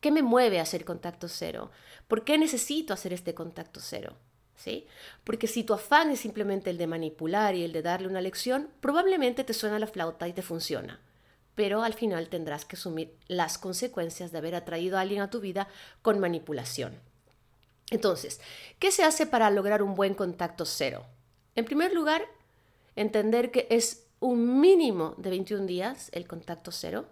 qué 0.00 0.10
me 0.10 0.22
mueve 0.22 0.58
a 0.58 0.62
hacer 0.62 0.84
contacto 0.84 1.28
cero? 1.28 1.70
¿Por 2.08 2.24
qué 2.24 2.38
necesito 2.38 2.92
hacer 2.94 3.12
este 3.12 3.34
contacto 3.34 3.80
cero? 3.80 4.16
¿Sí? 4.56 4.86
Porque 5.24 5.48
si 5.48 5.64
tu 5.64 5.74
afán 5.74 6.10
es 6.10 6.20
simplemente 6.20 6.70
el 6.70 6.78
de 6.78 6.86
manipular 6.86 7.54
y 7.56 7.64
el 7.64 7.72
de 7.72 7.82
darle 7.82 8.06
una 8.06 8.20
lección, 8.20 8.70
probablemente 8.80 9.42
te 9.42 9.52
suena 9.52 9.80
la 9.80 9.88
flauta 9.88 10.28
y 10.28 10.32
te 10.32 10.42
funciona. 10.42 11.00
Pero 11.54 11.82
al 11.82 11.94
final 11.94 12.28
tendrás 12.28 12.64
que 12.64 12.76
asumir 12.76 13.16
las 13.26 13.58
consecuencias 13.58 14.30
de 14.32 14.38
haber 14.38 14.54
atraído 14.54 14.96
a 14.96 15.00
alguien 15.00 15.22
a 15.22 15.30
tu 15.30 15.40
vida 15.40 15.68
con 16.02 16.20
manipulación. 16.20 17.00
Entonces, 17.90 18.40
¿qué 18.78 18.90
se 18.90 19.04
hace 19.04 19.26
para 19.26 19.50
lograr 19.50 19.82
un 19.82 19.94
buen 19.94 20.14
contacto 20.14 20.64
cero? 20.64 21.04
En 21.54 21.64
primer 21.64 21.92
lugar, 21.92 22.22
entender 22.96 23.50
que 23.50 23.66
es 23.70 24.06
un 24.20 24.60
mínimo 24.60 25.14
de 25.18 25.30
21 25.30 25.66
días 25.66 26.10
el 26.12 26.26
contacto 26.26 26.72
cero. 26.72 27.06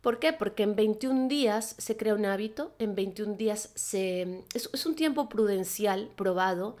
¿Por 0.00 0.18
qué? 0.18 0.32
Porque 0.32 0.62
en 0.62 0.76
21 0.76 1.28
días 1.28 1.74
se 1.78 1.96
crea 1.96 2.14
un 2.14 2.24
hábito, 2.24 2.74
en 2.78 2.94
21 2.94 3.34
días 3.34 3.72
se, 3.74 4.44
es, 4.54 4.86
un 4.86 4.94
tiempo 4.94 5.28
prudencial, 5.28 6.10
probado, 6.14 6.76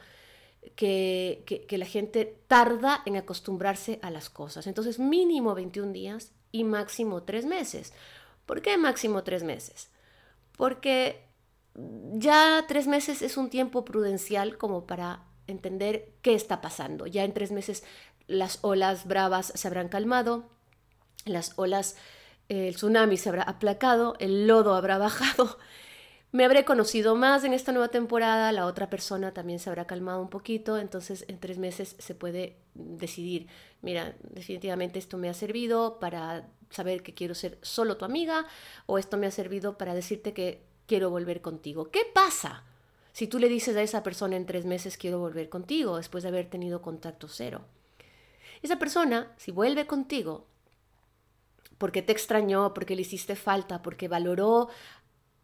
que, 0.76 1.44
que, 1.66 1.78
la 1.78 1.86
gente 1.86 2.38
tarda 2.46 3.02
en 3.06 3.16
acostumbrarse 3.16 3.98
a 4.02 4.10
las 4.10 4.28
cosas. 4.28 4.66
Entonces, 4.66 4.98
mínimo 4.98 5.54
21 5.54 5.92
días 5.92 6.32
y 6.52 6.64
máximo 6.64 7.22
3 7.22 7.46
meses. 7.46 7.92
¿Por 8.46 8.62
qué 8.62 8.76
máximo 8.76 9.24
3 9.24 9.42
meses? 9.42 9.90
Porque 10.56 11.27
ya 12.12 12.64
3 12.66 12.86
meses 12.86 13.22
es 13.22 13.36
un 13.36 13.50
tiempo 13.50 13.84
prudencial 13.84 14.58
como 14.58 14.86
para 14.86 15.24
entender 15.48 16.12
qué 16.22 16.34
está 16.34 16.60
pasando. 16.60 17.06
Ya 17.06 17.24
en 17.24 17.32
tres 17.32 17.50
meses 17.50 17.82
las 18.28 18.58
olas 18.62 19.06
bravas 19.06 19.52
se 19.54 19.66
habrán 19.66 19.88
calmado, 19.88 20.48
las 21.24 21.54
olas, 21.56 21.96
el 22.48 22.76
tsunami 22.76 23.16
se 23.16 23.30
habrá 23.30 23.42
aplacado, 23.42 24.14
el 24.20 24.46
lodo 24.46 24.74
habrá 24.74 24.98
bajado. 25.08 25.58
Me 26.30 26.44
habré 26.44 26.66
conocido 26.66 27.16
más 27.16 27.42
en 27.44 27.54
esta 27.54 27.72
nueva 27.72 27.88
temporada, 27.88 28.52
la 28.52 28.66
otra 28.66 28.90
persona 28.90 29.32
también 29.32 29.58
se 29.58 29.70
habrá 29.70 29.86
calmado 29.86 30.20
un 30.20 30.28
poquito, 30.28 30.76
entonces 30.76 31.24
en 31.26 31.40
tres 31.40 31.56
meses 31.56 31.96
se 31.98 32.14
puede 32.14 32.58
decidir, 32.74 33.46
mira, 33.80 34.14
definitivamente 34.20 34.98
esto 34.98 35.16
me 35.16 35.30
ha 35.30 35.34
servido 35.34 35.98
para 35.98 36.50
saber 36.68 37.02
que 37.02 37.14
quiero 37.14 37.34
ser 37.34 37.58
solo 37.62 37.96
tu 37.96 38.04
amiga 38.04 38.44
o 38.84 38.98
esto 38.98 39.16
me 39.16 39.26
ha 39.26 39.30
servido 39.30 39.78
para 39.78 39.94
decirte 39.94 40.34
que 40.34 40.67
quiero 40.88 41.10
volver 41.10 41.40
contigo. 41.40 41.90
¿Qué 41.92 42.00
pasa? 42.12 42.64
Si 43.12 43.28
tú 43.28 43.38
le 43.38 43.48
dices 43.48 43.76
a 43.76 43.82
esa 43.82 44.02
persona 44.02 44.36
en 44.36 44.46
tres 44.46 44.64
meses 44.64 44.96
quiero 44.96 45.20
volver 45.20 45.48
contigo 45.48 45.98
después 45.98 46.22
de 46.22 46.30
haber 46.30 46.48
tenido 46.50 46.82
contacto 46.82 47.28
cero, 47.28 47.60
esa 48.62 48.78
persona, 48.78 49.32
si 49.36 49.52
vuelve 49.52 49.86
contigo, 49.86 50.46
porque 51.76 52.02
te 52.02 52.12
extrañó, 52.12 52.74
porque 52.74 52.96
le 52.96 53.02
hiciste 53.02 53.36
falta, 53.36 53.82
porque 53.82 54.08
valoró 54.08 54.68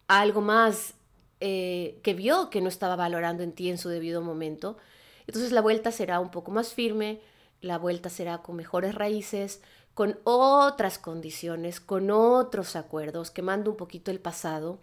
algo 0.08 0.40
más 0.40 0.94
eh, 1.40 2.00
que 2.02 2.14
vio 2.14 2.50
que 2.50 2.60
no 2.60 2.68
estaba 2.68 2.96
valorando 2.96 3.44
en 3.44 3.52
ti 3.52 3.70
en 3.70 3.78
su 3.78 3.88
debido 3.88 4.20
momento, 4.20 4.78
entonces 5.26 5.52
la 5.52 5.60
vuelta 5.60 5.92
será 5.92 6.18
un 6.20 6.30
poco 6.30 6.50
más 6.50 6.72
firme, 6.72 7.20
la 7.60 7.78
vuelta 7.78 8.08
será 8.08 8.38
con 8.38 8.56
mejores 8.56 8.94
raíces, 8.94 9.62
con 9.94 10.18
otras 10.24 10.98
condiciones, 10.98 11.80
con 11.80 12.10
otros 12.10 12.74
acuerdos, 12.76 13.30
quemando 13.30 13.70
un 13.70 13.76
poquito 13.76 14.10
el 14.10 14.20
pasado 14.20 14.80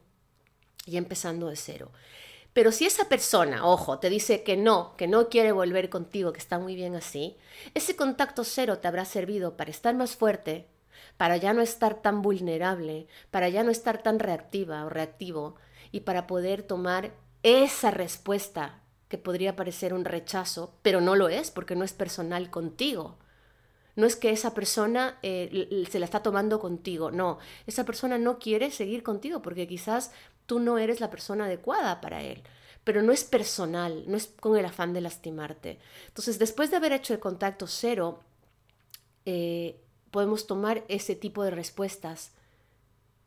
y 0.86 0.98
empezando 0.98 1.48
de 1.48 1.56
cero. 1.56 1.92
Pero 2.54 2.72
si 2.72 2.86
esa 2.86 3.08
persona, 3.08 3.66
ojo, 3.66 4.00
te 4.00 4.10
dice 4.10 4.44
que 4.44 4.58
no, 4.58 4.96
que 4.98 5.08
no 5.08 5.30
quiere 5.30 5.54
volver 5.54 5.90
contigo, 5.90 6.34
que 6.34 6.40
está 6.40 6.60
muy 6.60 6.76
bien 6.76 6.96
así, 6.96 7.38
ese 7.74 7.96
contacto 7.96 8.44
cero 8.44 8.80
te 8.80 8.88
habrá 8.88 9.06
servido 9.06 9.56
para 9.56 9.72
estar 9.72 9.96
más 9.96 10.18
fuerte, 10.18 10.68
para 11.16 11.38
ya 11.38 11.54
no 11.54 11.62
estar 11.62 12.02
tan 12.02 12.22
vulnerable, 12.22 13.08
para 13.30 13.48
ya 13.48 13.64
no 13.64 13.72
estar 13.72 14.04
tan 14.04 14.20
reactiva 14.20 14.86
o 14.86 14.90
reactivo 14.90 15.56
y 15.92 16.02
para 16.02 16.28
poder 16.28 16.64
tomar 16.64 17.14
esa 17.44 17.90
respuesta 17.92 18.82
que 19.08 19.18
podría 19.18 19.56
parecer 19.56 19.94
un 19.94 20.06
rechazo, 20.06 20.74
pero 20.82 21.02
no 21.02 21.16
lo 21.16 21.30
es 21.30 21.52
porque 21.52 21.76
no 21.76 21.84
es 21.84 21.94
personal 21.94 22.50
contigo. 22.50 23.18
No 23.96 24.06
es 24.06 24.16
que 24.16 24.30
esa 24.30 24.54
persona 24.54 25.20
eh, 25.22 25.86
se 25.90 26.00
la 26.00 26.06
está 26.06 26.24
tomando 26.24 26.60
contigo, 26.60 27.12
no, 27.12 27.40
esa 27.68 27.84
persona 27.86 28.18
no 28.18 28.40
quiere 28.40 28.72
seguir 28.72 29.04
contigo 29.04 29.42
porque 29.42 29.68
quizás 29.68 30.12
tú 30.52 30.60
no 30.60 30.78
eres 30.78 31.00
la 31.00 31.10
persona 31.10 31.46
adecuada 31.46 32.02
para 32.02 32.22
él. 32.22 32.44
Pero 32.84 33.02
no 33.02 33.14
es 33.14 33.24
personal, 33.24 34.04
no 34.06 34.18
es 34.18 34.28
con 34.28 34.58
el 34.58 34.66
afán 34.66 34.92
de 34.92 35.00
lastimarte. 35.00 35.80
Entonces, 36.10 36.40
después 36.40 36.70
de 36.70 36.76
haber 36.76 36.92
hecho 36.92 37.14
el 37.14 37.22
contacto 37.22 37.68
cero, 37.68 38.20
eh, 39.26 39.80
podemos 40.12 40.48
tomar 40.48 40.84
ese 40.90 41.16
tipo 41.16 41.46
de 41.46 41.52
respuestas 41.52 42.34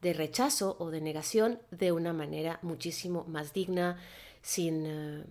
de 0.03 0.13
rechazo 0.13 0.77
o 0.79 0.91
de 0.91 1.01
negación 1.01 1.61
de 1.71 1.93
una 1.93 2.13
manera 2.13 2.59
muchísimo 2.61 3.25
más 3.27 3.55
digna, 3.55 3.99
sin, 4.43 4.85
eh, 4.85 5.25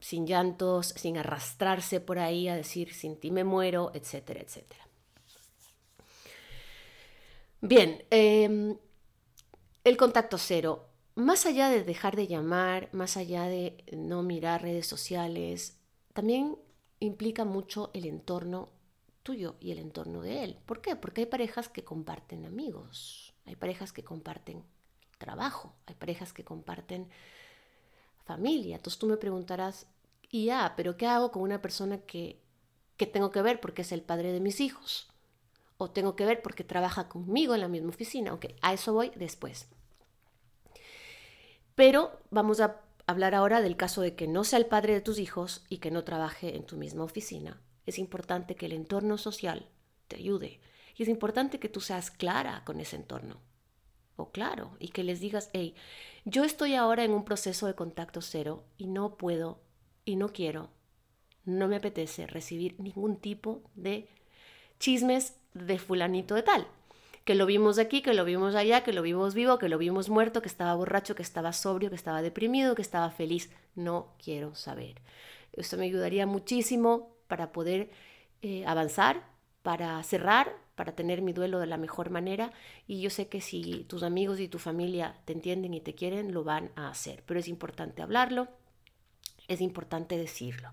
sin 0.00 0.26
llantos, 0.26 0.88
sin 0.96 1.16
arrastrarse 1.16 2.00
por 2.00 2.18
ahí 2.18 2.48
a 2.48 2.56
decir 2.56 2.92
sin 2.92 3.20
ti 3.20 3.30
me 3.30 3.44
muero, 3.44 3.92
etcétera, 3.94 4.40
etcétera. 4.40 4.84
Bien, 7.60 8.04
em, 8.10 8.76
el 9.84 9.96
contacto 9.96 10.38
cero 10.38 10.95
más 11.16 11.46
allá 11.46 11.70
de 11.70 11.82
dejar 11.82 12.14
de 12.14 12.26
llamar, 12.26 12.90
más 12.92 13.16
allá 13.16 13.44
de 13.46 13.82
no 13.90 14.22
mirar 14.22 14.62
redes 14.62 14.86
sociales, 14.86 15.78
también 16.12 16.58
implica 17.00 17.44
mucho 17.44 17.90
el 17.94 18.04
entorno 18.04 18.68
tuyo 19.22 19.56
y 19.58 19.72
el 19.72 19.78
entorno 19.78 20.20
de 20.20 20.44
él. 20.44 20.58
¿Por 20.66 20.82
qué? 20.82 20.94
Porque 20.94 21.22
hay 21.22 21.26
parejas 21.26 21.70
que 21.70 21.84
comparten 21.84 22.44
amigos, 22.44 23.34
hay 23.46 23.56
parejas 23.56 23.92
que 23.92 24.04
comparten 24.04 24.62
trabajo, 25.16 25.74
hay 25.86 25.94
parejas 25.94 26.34
que 26.34 26.44
comparten 26.44 27.08
familia. 28.24 28.76
Entonces 28.76 28.98
tú 28.98 29.06
me 29.06 29.16
preguntarás, 29.16 29.86
y 30.30 30.44
ya, 30.46 30.74
pero 30.76 30.98
¿qué 30.98 31.06
hago 31.06 31.32
con 31.32 31.42
una 31.42 31.62
persona 31.62 31.98
que, 31.98 32.42
que 32.98 33.06
tengo 33.06 33.30
que 33.30 33.40
ver 33.40 33.60
porque 33.60 33.82
es 33.82 33.92
el 33.92 34.02
padre 34.02 34.32
de 34.32 34.40
mis 34.40 34.60
hijos? 34.60 35.08
O 35.78 35.90
tengo 35.90 36.14
que 36.14 36.26
ver 36.26 36.42
porque 36.42 36.62
trabaja 36.62 37.08
conmigo 37.08 37.54
en 37.54 37.62
la 37.62 37.68
misma 37.68 37.88
oficina. 37.88 38.34
Ok, 38.34 38.46
a 38.60 38.74
eso 38.74 38.92
voy 38.92 39.10
después. 39.16 39.68
Pero 41.76 42.18
vamos 42.30 42.60
a 42.60 42.80
hablar 43.06 43.34
ahora 43.34 43.60
del 43.60 43.76
caso 43.76 44.00
de 44.00 44.16
que 44.16 44.26
no 44.26 44.44
sea 44.44 44.58
el 44.58 44.66
padre 44.66 44.94
de 44.94 45.02
tus 45.02 45.18
hijos 45.18 45.64
y 45.68 45.78
que 45.78 45.90
no 45.90 46.04
trabaje 46.04 46.56
en 46.56 46.64
tu 46.64 46.76
misma 46.76 47.04
oficina. 47.04 47.60
Es 47.84 47.98
importante 47.98 48.56
que 48.56 48.66
el 48.66 48.72
entorno 48.72 49.18
social 49.18 49.68
te 50.08 50.16
ayude 50.16 50.58
y 50.96 51.02
es 51.02 51.08
importante 51.08 51.60
que 51.60 51.68
tú 51.68 51.82
seas 51.82 52.10
clara 52.10 52.64
con 52.64 52.80
ese 52.80 52.96
entorno. 52.96 53.40
O 54.16 54.30
claro, 54.30 54.74
y 54.80 54.88
que 54.88 55.04
les 55.04 55.20
digas, 55.20 55.50
hey, 55.52 55.74
yo 56.24 56.44
estoy 56.44 56.74
ahora 56.74 57.04
en 57.04 57.12
un 57.12 57.26
proceso 57.26 57.66
de 57.66 57.74
contacto 57.74 58.22
cero 58.22 58.64
y 58.78 58.86
no 58.86 59.18
puedo 59.18 59.60
y 60.06 60.16
no 60.16 60.32
quiero, 60.32 60.70
no 61.44 61.68
me 61.68 61.76
apetece 61.76 62.26
recibir 62.26 62.80
ningún 62.80 63.16
tipo 63.16 63.62
de 63.74 64.08
chismes 64.78 65.36
de 65.52 65.78
fulanito 65.78 66.34
de 66.34 66.42
tal. 66.42 66.66
Que 67.26 67.34
lo 67.34 67.44
vimos 67.44 67.80
aquí, 67.80 68.02
que 68.02 68.14
lo 68.14 68.24
vimos 68.24 68.54
allá, 68.54 68.84
que 68.84 68.92
lo 68.92 69.02
vimos 69.02 69.34
vivo, 69.34 69.58
que 69.58 69.68
lo 69.68 69.78
vimos 69.78 70.08
muerto, 70.08 70.40
que 70.42 70.48
estaba 70.48 70.76
borracho, 70.76 71.16
que 71.16 71.24
estaba 71.24 71.52
sobrio, 71.52 71.90
que 71.90 71.96
estaba 71.96 72.22
deprimido, 72.22 72.76
que 72.76 72.82
estaba 72.82 73.10
feliz. 73.10 73.50
No 73.74 74.14
quiero 74.22 74.54
saber. 74.54 75.02
Esto 75.52 75.76
me 75.76 75.86
ayudaría 75.86 76.24
muchísimo 76.24 77.16
para 77.26 77.50
poder 77.50 77.90
eh, 78.42 78.64
avanzar, 78.64 79.24
para 79.64 80.00
cerrar, 80.04 80.54
para 80.76 80.94
tener 80.94 81.20
mi 81.20 81.32
duelo 81.32 81.58
de 81.58 81.66
la 81.66 81.78
mejor 81.78 82.10
manera. 82.10 82.52
Y 82.86 83.00
yo 83.00 83.10
sé 83.10 83.26
que 83.26 83.40
si 83.40 83.84
tus 83.88 84.04
amigos 84.04 84.38
y 84.38 84.46
tu 84.46 84.60
familia 84.60 85.16
te 85.24 85.32
entienden 85.32 85.74
y 85.74 85.80
te 85.80 85.96
quieren, 85.96 86.32
lo 86.32 86.44
van 86.44 86.70
a 86.76 86.88
hacer. 86.90 87.24
Pero 87.26 87.40
es 87.40 87.48
importante 87.48 88.02
hablarlo, 88.02 88.46
es 89.48 89.60
importante 89.60 90.16
decirlo. 90.16 90.70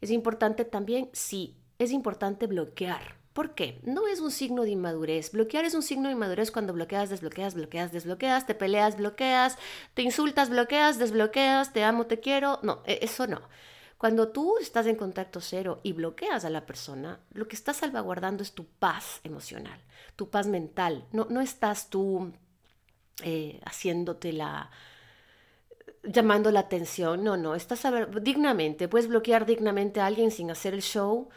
Es 0.00 0.10
importante 0.10 0.64
también, 0.64 1.10
sí, 1.12 1.58
es 1.78 1.92
importante 1.92 2.46
bloquear. 2.46 3.17
¿Por 3.38 3.54
qué? 3.54 3.78
No 3.84 4.08
es 4.08 4.18
un 4.18 4.32
signo 4.32 4.64
de 4.64 4.70
inmadurez. 4.70 5.30
Bloquear 5.30 5.64
es 5.64 5.74
un 5.74 5.84
signo 5.84 6.08
de 6.08 6.14
inmadurez 6.14 6.50
cuando 6.50 6.72
bloqueas, 6.72 7.08
desbloqueas, 7.08 7.54
bloqueas, 7.54 7.92
desbloqueas, 7.92 8.46
te 8.46 8.56
peleas, 8.56 8.96
bloqueas, 8.96 9.56
te 9.94 10.02
insultas, 10.02 10.50
bloqueas, 10.50 10.98
desbloqueas, 10.98 11.72
te 11.72 11.84
amo, 11.84 12.06
te 12.06 12.18
quiero. 12.18 12.58
No, 12.64 12.82
e, 12.84 12.98
eso 13.00 13.28
no. 13.28 13.40
Cuando 13.96 14.30
tú 14.30 14.58
estás 14.60 14.88
en 14.88 14.96
contacto 14.96 15.40
cero 15.40 15.78
y 15.84 15.92
bloqueas 15.92 16.44
a 16.44 16.50
la 16.50 16.66
persona, 16.66 17.20
lo 17.30 17.46
que 17.46 17.54
estás 17.54 17.76
salvaguardando 17.76 18.42
es 18.42 18.54
tu 18.54 18.66
paz 18.66 19.20
emocional, 19.22 19.80
tu 20.16 20.30
paz 20.30 20.48
mental. 20.48 21.06
No, 21.12 21.28
no 21.30 21.40
estás 21.40 21.90
tú 21.90 22.32
eh, 23.22 23.60
haciéndote 23.64 24.32
la, 24.32 24.68
llamando 26.02 26.50
la 26.50 26.58
atención. 26.58 27.22
No, 27.22 27.36
no, 27.36 27.54
estás 27.54 27.86
dignamente, 28.20 28.88
puedes 28.88 29.06
bloquear 29.06 29.46
dignamente 29.46 30.00
a 30.00 30.06
alguien 30.06 30.32
sin 30.32 30.50
hacer 30.50 30.74
el 30.74 30.82
show 30.82 31.28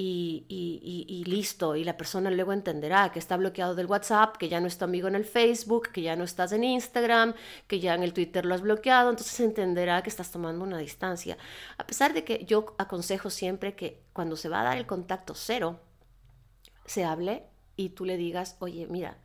y, 0.00 1.24
listo. 1.26 1.76
Y 1.76 1.84
la 1.84 1.96
persona 1.96 2.30
luego 2.30 2.52
entenderá 2.52 3.10
que 3.10 3.18
está 3.18 3.36
bloqueado 3.36 3.74
del 3.74 3.86
WhatsApp, 3.86 4.36
que 4.36 4.48
ya 4.48 4.60
no 4.60 4.66
es 4.66 4.78
tu 4.78 4.84
amigo 4.84 5.08
en 5.08 5.14
el 5.14 5.24
Facebook, 5.24 5.90
que 5.92 6.02
ya 6.02 6.16
no 6.16 6.24
estás 6.24 6.52
en 6.52 6.64
Instagram, 6.64 7.34
que 7.66 7.80
ya 7.80 7.94
en 7.94 8.02
el 8.02 8.12
Twitter 8.12 8.44
lo 8.44 8.54
has 8.54 8.62
bloqueado. 8.62 9.10
Entonces 9.10 9.38
entenderá 9.40 10.02
que 10.02 10.10
estás 10.10 10.30
tomando 10.30 10.64
una 10.64 10.78
distancia. 10.78 11.36
A 11.76 11.86
pesar 11.86 12.14
de 12.14 12.24
que 12.24 12.44
yo 12.44 12.74
aconsejo 12.78 13.30
siempre 13.30 13.74
que 13.74 14.02
cuando 14.12 14.36
se 14.36 14.48
va 14.48 14.60
a 14.60 14.64
dar 14.64 14.78
el 14.78 14.86
contacto 14.86 15.34
cero, 15.34 15.80
se 16.86 17.04
hable 17.04 17.44
y 17.76 17.90
tú 17.90 18.04
le 18.04 18.16
digas, 18.16 18.56
oye, 18.60 18.86
mira, 18.88 19.18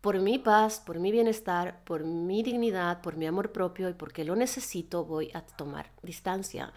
por 0.00 0.18
mi 0.20 0.38
paz, 0.38 0.80
por 0.84 0.98
mi 1.00 1.10
bienestar, 1.10 1.82
por 1.84 2.04
mi 2.04 2.42
dignidad, 2.42 3.02
por 3.02 3.16
mi 3.16 3.26
amor 3.26 3.52
propio 3.52 3.88
y 3.88 3.94
porque 3.94 4.24
lo 4.24 4.36
necesito, 4.36 5.04
voy 5.04 5.30
a 5.34 5.42
tomar 5.42 5.90
distancia. 6.02 6.72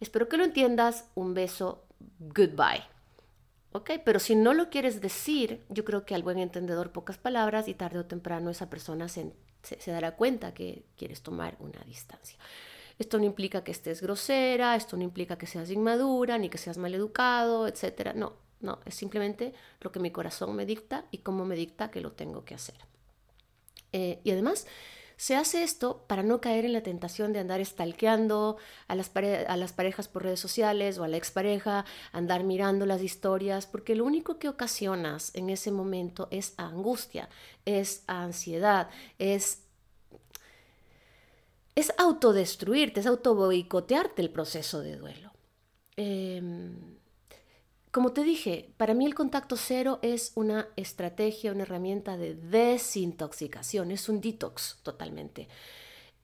Espero 0.00 0.28
que 0.28 0.36
lo 0.36 0.44
entiendas. 0.44 1.08
Un 1.14 1.34
beso. 1.34 1.84
Goodbye. 2.18 2.84
¿Ok? 3.72 3.90
Pero 4.04 4.20
si 4.20 4.36
no 4.36 4.54
lo 4.54 4.70
quieres 4.70 5.00
decir, 5.00 5.64
yo 5.68 5.84
creo 5.84 6.04
que 6.04 6.14
al 6.14 6.22
buen 6.22 6.38
entendedor 6.38 6.92
pocas 6.92 7.18
palabras 7.18 7.66
y 7.66 7.74
tarde 7.74 7.98
o 7.98 8.06
temprano 8.06 8.50
esa 8.50 8.70
persona 8.70 9.08
se, 9.08 9.32
se 9.62 9.90
dará 9.90 10.14
cuenta 10.14 10.54
que 10.54 10.84
quieres 10.96 11.22
tomar 11.22 11.56
una 11.58 11.80
distancia. 11.84 12.38
Esto 12.98 13.18
no 13.18 13.24
implica 13.24 13.64
que 13.64 13.72
estés 13.72 14.00
grosera, 14.00 14.76
esto 14.76 14.96
no 14.96 15.02
implica 15.02 15.36
que 15.36 15.46
seas 15.46 15.70
inmadura, 15.70 16.38
ni 16.38 16.48
que 16.48 16.58
seas 16.58 16.78
maleducado, 16.78 17.66
etc. 17.66 18.14
No, 18.14 18.34
no, 18.60 18.78
es 18.84 18.94
simplemente 18.94 19.52
lo 19.80 19.90
que 19.90 20.00
mi 20.00 20.10
corazón 20.10 20.54
me 20.54 20.64
dicta 20.64 21.06
y 21.10 21.18
cómo 21.18 21.44
me 21.44 21.56
dicta 21.56 21.90
que 21.90 22.00
lo 22.00 22.12
tengo 22.12 22.44
que 22.44 22.54
hacer. 22.54 22.76
Eh, 23.92 24.20
y 24.24 24.30
además, 24.30 24.66
se 25.16 25.36
hace 25.36 25.62
esto 25.62 26.04
para 26.06 26.22
no 26.22 26.40
caer 26.40 26.64
en 26.64 26.72
la 26.72 26.82
tentación 26.82 27.32
de 27.32 27.38
andar 27.38 27.64
stalkeando 27.64 28.56
a 28.88 28.94
las, 28.94 29.10
a 29.14 29.56
las 29.56 29.72
parejas 29.72 30.08
por 30.08 30.24
redes 30.24 30.40
sociales 30.40 30.98
o 30.98 31.04
a 31.04 31.08
la 31.08 31.16
expareja, 31.16 31.84
andar 32.12 32.44
mirando 32.44 32.86
las 32.86 33.02
historias, 33.02 33.66
porque 33.66 33.94
lo 33.94 34.04
único 34.04 34.38
que 34.38 34.48
ocasionas 34.48 35.34
en 35.34 35.50
ese 35.50 35.70
momento 35.70 36.28
es 36.30 36.54
angustia, 36.56 37.28
es 37.64 38.02
ansiedad, 38.06 38.90
es, 39.18 39.62
es 41.74 41.92
autodestruirte, 41.98 43.00
es 43.00 43.06
autoboicotearte 43.06 44.22
el 44.22 44.30
proceso 44.30 44.80
de 44.80 44.96
duelo. 44.96 45.32
Em, 45.96 46.93
como 47.94 48.12
te 48.12 48.24
dije, 48.24 48.70
para 48.76 48.92
mí 48.92 49.06
el 49.06 49.14
contacto 49.14 49.56
cero 49.56 50.00
es 50.02 50.32
una 50.34 50.66
estrategia, 50.74 51.52
una 51.52 51.62
herramienta 51.62 52.16
de 52.16 52.34
desintoxicación, 52.34 53.92
es 53.92 54.08
un 54.08 54.20
detox 54.20 54.80
totalmente. 54.82 55.46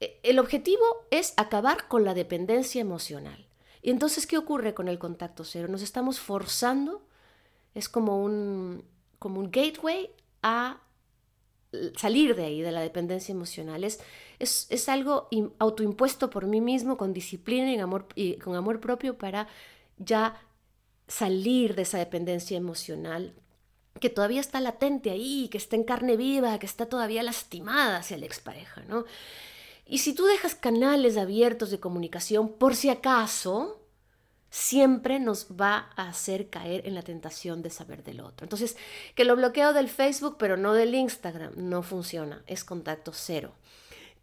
E, 0.00 0.18
el 0.24 0.40
objetivo 0.40 0.83
es 1.12 1.33
acabar 1.37 1.87
con 1.87 2.04
la 2.04 2.12
dependencia 2.12 2.80
emocional. 2.80 3.46
Y 3.83 3.90
entonces, 3.90 4.26
¿qué 4.26 4.37
ocurre 4.37 4.74
con 4.74 4.88
el 4.88 4.98
contacto 4.98 5.44
cero? 5.44 5.68
Nos 5.68 5.83
estamos 5.83 6.18
forzando, 6.18 7.06
es 7.76 7.88
como 7.88 8.20
un, 8.20 8.85
como 9.20 9.38
un 9.38 9.52
gateway 9.52 10.11
a 10.42 10.83
salir 11.96 12.35
de 12.35 12.46
ahí, 12.46 12.62
de 12.62 12.72
la 12.72 12.80
dependencia 12.80 13.33
emocional. 13.33 13.85
Es, 13.85 14.00
es, 14.40 14.88
algo 14.88 15.28
autoimpuesto 15.61 16.30
por 16.30 16.46
mí 16.46 16.61
mismo, 16.61 16.96
con 16.96 17.12
disciplina 17.12 17.72
y, 17.72 17.78
amor, 17.78 18.09
y 18.16 18.38
con 18.38 18.56
amor 18.56 18.80
propio 18.80 19.16
para 19.16 19.46
ya 19.98 20.49
salir 21.11 21.75
de 21.75 21.83
esa 21.83 21.99
dependencia 21.99 22.57
emocional 22.57 23.35
que 24.01 24.11
todavía 24.11 24.40
está 24.40 24.61
latente 24.61 25.11
ahí, 25.11 25.49
que 25.51 25.59
está 25.59 25.77
en 25.77 25.85
carne 25.85 26.16
viva, 26.16 26.59
que 26.59 26.66
está 26.66 26.87
todavía 26.87 27.23
lastimada 27.23 27.99
hacia 27.99 28.16
la 28.16 28.27
expareja, 28.27 28.83
¿no? 28.88 29.05
Y 29.85 29.99
si 29.99 30.14
tú 30.14 30.25
dejas 30.25 30.55
canales 30.55 31.16
abiertos 31.16 31.70
de 31.70 31.81
comunicación, 31.81 32.49
por 32.49 32.77
si 32.77 32.88
acaso, 32.88 33.83
siempre 34.49 35.18
nos 35.18 35.49
va 35.49 35.90
a 35.96 36.09
hacer 36.09 36.49
caer 36.49 36.87
en 36.87 36.94
la 36.94 37.03
tentación 37.03 37.61
de 37.61 37.70
saber 37.70 38.05
del 38.05 38.20
otro. 38.20 38.44
Entonces, 38.44 38.77
que 39.16 39.25
lo 39.25 39.35
bloqueo 39.35 39.73
del 39.73 39.88
Facebook, 39.88 40.37
pero 40.38 40.57
no 40.57 40.75
del 40.75 40.94
Instagram, 40.94 41.53
no 41.57 41.83
funciona, 41.83 42.44
es 42.46 42.62
contacto 42.62 43.12
cero. 43.12 43.53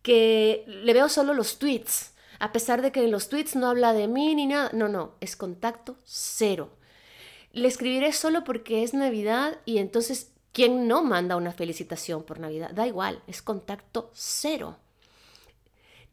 Que 0.01 0.63
le 0.67 0.93
veo 0.93 1.09
solo 1.09 1.33
los 1.33 1.59
tweets, 1.59 2.13
a 2.39 2.53
pesar 2.53 2.81
de 2.81 2.93
que 2.93 3.03
en 3.03 3.11
los 3.11 3.27
tweets 3.27 3.57
no 3.57 3.67
habla 3.67 3.91
de 3.91 4.07
mí 4.07 4.33
ni 4.35 4.45
nada, 4.45 4.69
no, 4.71 4.87
no, 4.87 5.15
es 5.19 5.35
contacto 5.35 5.97
cero 6.05 6.76
le 7.51 7.67
escribiré 7.67 8.13
solo 8.13 8.43
porque 8.43 8.83
es 8.83 8.93
Navidad 8.93 9.57
y 9.65 9.79
entonces, 9.79 10.31
¿quién 10.51 10.87
no 10.87 11.03
manda 11.03 11.35
una 11.35 11.51
felicitación 11.51 12.23
por 12.23 12.39
Navidad? 12.39 12.71
Da 12.71 12.87
igual, 12.87 13.21
es 13.27 13.41
contacto 13.41 14.11
cero. 14.13 14.77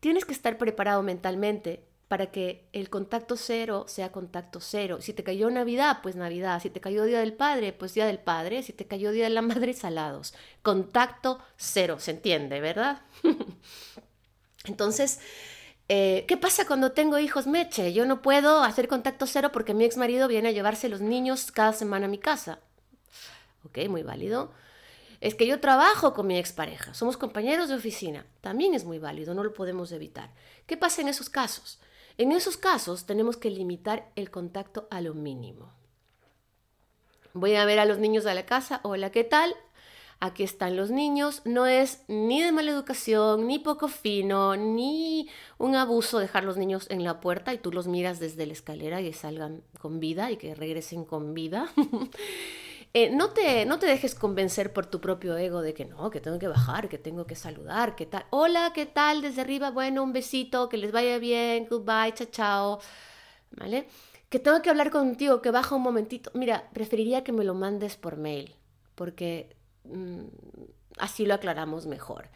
Tienes 0.01 0.25
que 0.25 0.33
estar 0.33 0.59
preparado 0.59 1.03
mentalmente 1.03 1.85
para 2.09 2.31
que 2.31 2.69
el 2.73 2.91
contacto 2.91 3.37
cero 3.37 3.87
sea 3.89 4.13
contacto 4.13 4.61
cero. 4.61 4.99
Si 5.01 5.13
te 5.13 5.25
cayó 5.25 5.51
Navidad, 5.51 6.01
pues 6.03 6.15
Navidad. 6.15 6.61
Si 6.63 6.71
te 6.71 6.81
cayó 6.81 7.05
Día 7.05 7.21
del 7.21 7.33
Padre, 7.33 7.73
pues 7.73 7.95
Día 7.95 8.07
del 8.07 8.19
Padre. 8.19 8.63
Si 8.63 8.73
te 8.73 8.87
cayó 8.87 9.11
Día 9.11 9.25
de 9.25 9.31
la 9.31 9.43
Madre, 9.43 9.73
salados. 9.73 10.35
Contacto 10.63 11.41
cero, 11.57 11.97
¿se 11.99 12.13
entiende, 12.13 12.61
verdad? 12.61 13.03
Entonces, 14.65 15.21
eh, 15.89 16.25
¿Qué 16.27 16.37
pasa 16.37 16.67
cuando 16.67 16.93
tengo 16.93 17.19
hijos 17.19 17.47
meche? 17.47 17.93
Yo 17.93 18.07
no 18.07 18.23
puedo 18.23 18.63
hacer 18.63 18.89
contacto 18.89 19.27
cero 19.27 19.51
porque 19.53 19.75
mi 19.75 19.85
ex 19.85 19.97
marido 19.97 20.29
viene 20.29 20.49
a 20.49 20.53
llevarse 20.53 20.89
los 20.89 21.01
niños 21.01 21.53
cada 21.53 21.73
semana 21.73 22.07
a 22.07 22.09
mi 22.09 22.19
casa. 22.19 22.61
Ok, 23.65 23.79
muy 23.89 24.03
válido. 24.03 24.53
Es 25.21 25.35
que 25.35 25.47
yo 25.47 25.61
trabajo 25.61 26.13
con 26.13 26.27
mi 26.27 26.39
expareja, 26.39 26.93
somos 26.93 27.17
compañeros 27.17 27.69
de 27.69 27.77
oficina. 27.77 28.27
También 28.41 28.75
es 28.75 28.85
muy 28.85 28.99
válido, 28.99 29.35
no 29.35 29.43
lo 29.43 29.55
podemos 29.55 29.91
evitar. 29.93 30.31
¿Qué 30.67 30.77
pasa 30.77 31.01
en 31.01 31.09
esos 31.09 31.31
casos? 31.31 31.79
En 32.19 32.31
esos 32.33 32.57
casos 32.57 33.07
tenemos 33.07 33.37
que 33.37 33.51
limitar 33.51 34.11
el 34.17 34.31
contacto 34.31 34.87
a 34.91 35.01
lo 35.01 35.15
mínimo. 35.15 35.73
Voy 37.33 37.57
a 37.57 37.65
ver 37.65 37.79
a 37.79 37.85
los 37.85 37.99
niños 37.99 38.27
a 38.27 38.35
la 38.35 38.47
casa, 38.47 38.81
hola, 38.85 39.11
¿qué 39.11 39.25
tal? 39.25 39.55
Aquí 40.21 40.43
están 40.43 40.77
los 40.77 40.91
niños, 40.91 41.43
no 41.45 41.67
es 41.67 42.05
ni 42.09 42.43
de 42.43 42.53
mala 42.53 42.71
educación, 42.71 43.47
ni 43.47 43.59
poco 43.59 43.89
fino, 43.89 44.57
ni 44.57 45.29
un 45.59 45.77
abuso 45.77 46.19
dejar 46.19 46.45
los 46.45 46.57
niños 46.57 46.87
en 46.91 47.05
la 47.05 47.21
puerta 47.21 47.53
y 47.53 47.59
tú 47.59 47.73
los 47.73 47.87
miras 47.87 48.21
desde 48.21 48.47
la 48.47 48.53
escalera 48.53 49.01
y 49.01 49.13
salgan 49.13 49.63
con 49.79 50.01
vida 50.01 50.31
y 50.31 50.37
que 50.37 50.55
regresen 50.55 51.05
con 51.05 51.35
vida. 51.35 51.69
Eh, 52.97 53.11
no, 53.11 53.31
te, 53.31 53.67
no 53.67 53.81
te 53.81 53.87
dejes 53.87 54.15
convencer 54.15 54.73
por 54.73 54.87
tu 54.87 55.01
propio 55.01 55.37
ego 55.37 55.63
de 55.63 55.75
que 55.75 55.85
no, 55.85 56.11
que 56.11 56.21
tengo 56.21 56.39
que 56.39 56.47
bajar, 56.47 56.89
que 56.89 56.97
tengo 56.97 57.27
que 57.27 57.35
saludar, 57.35 57.97
que 57.97 58.07
tal. 58.07 58.25
Hola, 58.31 58.71
¿qué 58.73 58.87
tal? 58.87 59.21
Desde 59.21 59.41
arriba, 59.41 59.73
bueno, 59.73 60.05
un 60.05 60.13
besito, 60.13 60.69
que 60.69 60.77
les 60.77 60.93
vaya 60.93 61.19
bien, 61.19 61.67
goodbye, 61.69 62.15
chao, 62.15 62.29
chao. 62.31 62.81
¿Vale? 63.51 63.89
Que 64.29 64.39
tengo 64.39 64.63
que 64.63 64.71
hablar 64.71 64.93
contigo, 64.93 65.43
que 65.43 65.51
baja 65.51 65.75
un 65.75 65.83
momentito. 65.83 66.31
Mira, 66.35 66.71
preferiría 66.73 67.25
que 67.25 67.33
me 67.33 67.43
lo 67.43 67.55
mandes 67.55 67.97
por 67.97 68.17
mail, 68.17 68.55
porque 68.95 69.57
Mm, 69.85 70.25
así 70.99 71.27
lo 71.27 71.35
aclaramos 71.35 71.87
mejor. 71.87 72.29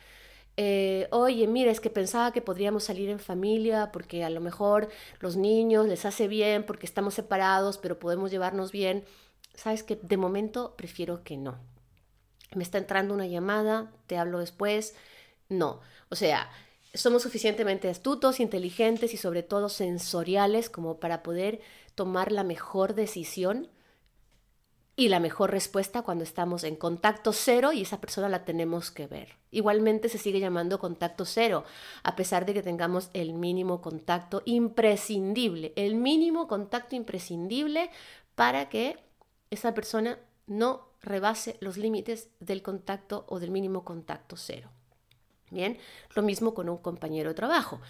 Eh, 0.57 1.07
oye, 1.13 1.47
mira, 1.47 1.71
es 1.71 1.81
que 1.81 1.91
pensaba 1.91 2.33
que 2.33 2.43
podríamos 2.43 2.85
salir 2.85 3.11
en 3.11 3.21
familia 3.21 3.93
porque 3.93 4.25
a 4.25 4.31
lo 4.31 4.41
mejor 4.41 4.89
los 5.21 5.37
niños 5.37 5.87
les 5.87 6.05
hace 6.05 6.27
bien 6.27 6.65
porque 6.65 6.87
estamos 6.87 7.15
separados, 7.15 7.79
pero 7.79 7.99
podemos 7.99 8.31
llevarnos 8.31 8.73
bien. 8.73 9.05
Sabes 9.55 9.83
que 9.85 9.97
de 9.97 10.17
momento 10.17 10.75
prefiero 10.77 11.23
que 11.23 11.37
no. 11.37 11.59
Me 12.55 12.65
está 12.65 12.79
entrando 12.79 13.15
una 13.15 13.27
llamada, 13.27 13.93
te 14.07 14.19
hablo 14.19 14.41
después. 14.41 14.95
No, 15.49 15.81
o 16.11 16.17
sea, 16.17 16.51
somos 16.95 17.23
suficientemente 17.23 17.89
astutos, 17.89 18.41
inteligentes 18.41 19.15
y 19.15 19.17
sobre 19.17 19.43
todo 19.43 19.69
sensoriales 19.69 20.71
como 20.71 20.99
para 20.99 21.23
poder 21.23 21.61
tomar 21.95 22.33
la 22.33 22.45
mejor 22.45 22.95
decisión 22.95 23.69
y 24.99 25.11
la 25.11 25.21
mejor 25.21 25.53
respuesta 25.53 26.03
cuando 26.03 26.25
estamos 26.25 26.65
en 26.65 26.75
contacto 26.75 27.33
cero 27.33 27.73
y 27.73 27.83
esa 27.83 28.01
persona 28.01 28.29
la 28.29 28.45
tenemos 28.45 28.91
que 28.91 29.07
ver. 29.07 29.37
Igualmente 29.53 30.09
se 30.09 30.19
sigue 30.19 30.41
llamando 30.41 30.81
contacto 30.81 31.25
cero, 31.25 31.63
a 32.03 32.17
pesar 32.17 32.45
de 32.45 32.53
que 32.53 32.65
tengamos 32.65 33.09
el 33.13 33.33
mínimo 33.33 33.81
contacto 33.81 34.43
imprescindible, 34.45 35.73
el 35.77 35.95
mínimo 35.95 36.49
contacto 36.49 36.97
imprescindible 36.97 37.91
para 38.35 38.69
que 38.69 38.99
esa 39.53 39.73
persona 39.73 40.19
no 40.49 40.89
rebase 41.01 41.59
los 41.61 41.77
límites 41.77 42.31
del 42.41 42.63
contacto 42.63 43.25
o 43.29 43.39
del 43.39 43.53
mínimo 43.53 43.85
contacto 43.85 44.37
cero. 44.37 44.69
Bien, 45.53 45.79
lo 46.17 46.23
mismo 46.23 46.55
con 46.55 46.69
un 46.69 46.79
compañero 46.79 47.29
de 47.29 47.35
trabajo. 47.37 47.81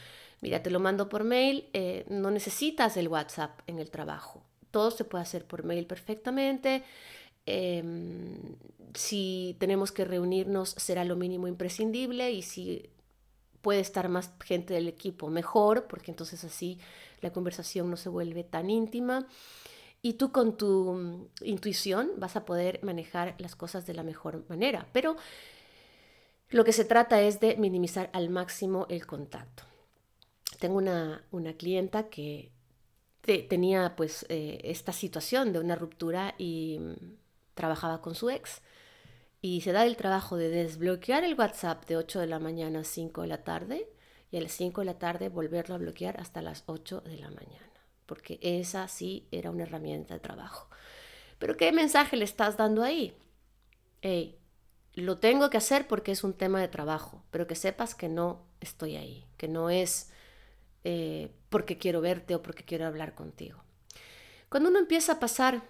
Mira, 0.43 0.63
te 0.63 0.71
lo 0.71 0.79
mando 0.79 1.09
por 1.09 1.25
mail, 1.25 1.71
eh, 1.73 2.05
no 2.11 2.31
necesitas 2.31 2.99
el 2.99 3.09
WhatsApp 3.09 3.61
en 3.67 3.79
el 3.79 3.91
trabajo 3.91 4.43
todo 4.71 4.91
se 4.91 5.05
puede 5.05 5.23
hacer 5.23 5.45
por 5.47 5.65
mail 5.65 5.87
perfectamente. 5.87 6.85
Em, 7.47 8.57
si 8.95 9.57
tenemos 9.59 9.93
que 9.93 10.05
reunirnos 10.05 10.71
será 10.71 11.05
lo 11.05 11.17
mínimo 11.17 11.49
imprescindible 11.49 12.31
y 12.31 12.43
si 12.43 12.91
puede 13.63 13.81
estar 13.81 14.09
más 14.09 14.33
gente 14.45 14.75
del 14.75 14.89
equipo 14.89 15.29
mejor, 15.29 15.87
porque 15.89 16.11
entonces 16.11 16.45
así 16.45 16.79
la 17.21 17.33
conversación 17.33 17.91
no 17.91 17.97
se 17.97 18.09
vuelve 18.09 18.45
tan 18.45 18.71
íntima. 18.71 19.27
Y 20.01 20.15
tú 20.15 20.31
con 20.31 20.57
tu 20.57 20.93
mm, 20.93 21.29
intuición 21.43 22.13
vas 22.19 22.37
a 22.37 22.45
poder 22.45 22.81
manejar 22.83 23.35
las 23.39 23.57
cosas 23.57 23.87
de 23.87 23.95
la 23.95 24.03
mejor 24.03 24.45
manera. 24.49 24.87
Pero 24.93 25.17
lo 26.51 26.65
que 26.65 26.73
se 26.73 26.85
trata 26.85 27.21
es 27.21 27.41
de 27.41 27.57
minimizar 27.57 28.11
al 28.13 28.31
máximo 28.31 28.87
el 28.89 29.07
contacto. 29.07 29.65
Tengo 30.61 30.77
una, 30.77 31.25
una 31.31 31.55
clienta 31.55 32.09
que 32.09 32.53
tenía 33.37 33.95
pues 33.97 34.25
eh, 34.29 34.61
esta 34.65 34.93
situación 34.93 35.53
de 35.53 35.61
una 35.61 35.77
ruptura 35.77 36.35
y 36.39 36.79
mm, 36.81 36.95
trabajaba 37.55 38.01
con 38.01 38.15
su 38.15 38.31
ex. 38.31 38.63
Y 39.41 39.61
se 39.61 39.73
da 39.73 39.85
el 39.85 39.97
trabajo 39.97 40.37
de 40.37 40.49
desbloquear 40.49 41.25
el 41.25 41.35
WhatsApp 41.35 41.87
de 41.87 41.97
8 41.97 42.21
de 42.21 42.27
la 42.27 42.39
mañana 42.39 42.81
a 42.81 42.85
5 42.85 43.23
de 43.23 43.29
la 43.29 43.45
tarde 43.45 43.89
y 44.31 44.37
a 44.37 44.41
las 44.41 44.53
5 44.53 44.81
de 44.81 44.85
la 44.87 44.99
tarde 44.99 45.29
volverlo 45.29 45.75
a 45.75 45.79
bloquear 45.79 46.21
hasta 46.21 46.43
las 46.43 46.65
8 46.67 47.03
de 47.03 47.19
la 47.19 47.31
mañana, 47.31 47.71
porque 48.07 48.39
esa 48.43 48.89
sí 48.89 49.29
era 49.31 49.51
una 49.51 49.63
herramienta 49.63 50.15
de 50.15 50.21
trabajo. 50.21 50.69
Pero 51.39 51.57
¿qué 51.57 51.71
mensaje 51.71 52.17
le 52.17 52.25
estás 52.25 52.57
dando 52.57 52.83
ahí? 52.83 53.17
Hey, 54.03 54.39
lo 54.95 55.19
tengo 55.19 55.51
que 55.51 55.59
hacer 55.59 55.87
porque 55.87 56.11
es 56.13 56.25
un 56.25 56.33
tema 56.33 56.61
de 56.61 56.69
trabajo, 56.69 57.23
pero 57.31 57.47
que 57.47 57.55
sepas 57.55 57.95
que 57.95 58.09
no 58.09 58.47
estoy 58.61 58.97
ahí, 58.97 59.25
que 59.37 59.47
no 59.47 59.71
es 59.71 60.11
eh, 60.85 61.31
porque 61.49 61.79
quiero 61.79 62.01
verte 62.01 62.35
o 62.35 62.43
porque 62.43 62.65
quiero 62.65 62.87
hablar 62.87 63.15
contigo. 63.15 63.63
Cuando 64.49 64.71
uno 64.71 64.79
empieza 64.79 65.13
a 65.13 65.21
pasar 65.21 65.63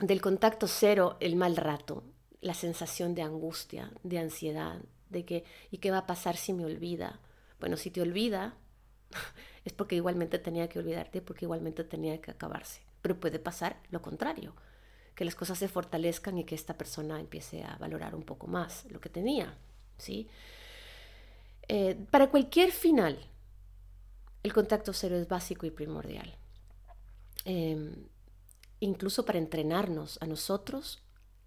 del 0.00 0.20
contacto 0.20 0.66
cero 0.66 1.16
el 1.20 1.36
mal 1.36 1.56
rato, 1.56 2.04
la 2.40 2.54
sensación 2.54 3.14
de 3.14 3.22
angustia, 3.22 3.92
de 4.02 4.18
ansiedad, 4.18 4.80
de 5.10 5.24
que, 5.24 5.44
¿y 5.70 5.78
qué 5.78 5.90
va 5.90 5.98
a 5.98 6.06
pasar 6.06 6.36
si 6.36 6.52
me 6.52 6.64
olvida? 6.64 7.20
Bueno, 7.58 7.76
si 7.76 7.90
te 7.90 8.00
olvida, 8.00 8.54
es 9.64 9.72
porque 9.72 9.96
igualmente 9.96 10.38
tenía 10.38 10.68
que 10.68 10.78
olvidarte, 10.78 11.20
porque 11.20 11.44
igualmente 11.44 11.84
tenía 11.84 12.20
que 12.20 12.30
acabarse. 12.30 12.80
Pero 13.02 13.20
puede 13.20 13.38
pasar 13.38 13.76
lo 13.90 14.00
contrario, 14.00 14.54
que 15.14 15.24
las 15.24 15.34
cosas 15.34 15.58
se 15.58 15.68
fortalezcan 15.68 16.38
y 16.38 16.44
que 16.44 16.54
esta 16.54 16.78
persona 16.78 17.20
empiece 17.20 17.62
a 17.64 17.76
valorar 17.76 18.14
un 18.14 18.22
poco 18.22 18.46
más 18.46 18.86
lo 18.90 19.00
que 19.00 19.08
tenía, 19.08 19.58
¿sí? 19.98 20.28
Eh, 21.68 21.96
para 22.10 22.30
cualquier 22.30 22.72
final, 22.72 23.18
el 24.42 24.52
contacto 24.52 24.92
cero 24.92 25.16
es 25.16 25.28
básico 25.28 25.66
y 25.66 25.70
primordial. 25.70 26.34
Em, 27.44 28.06
incluso 28.80 29.24
para 29.24 29.38
entrenarnos 29.38 30.18
a 30.20 30.26
nosotros 30.26 31.02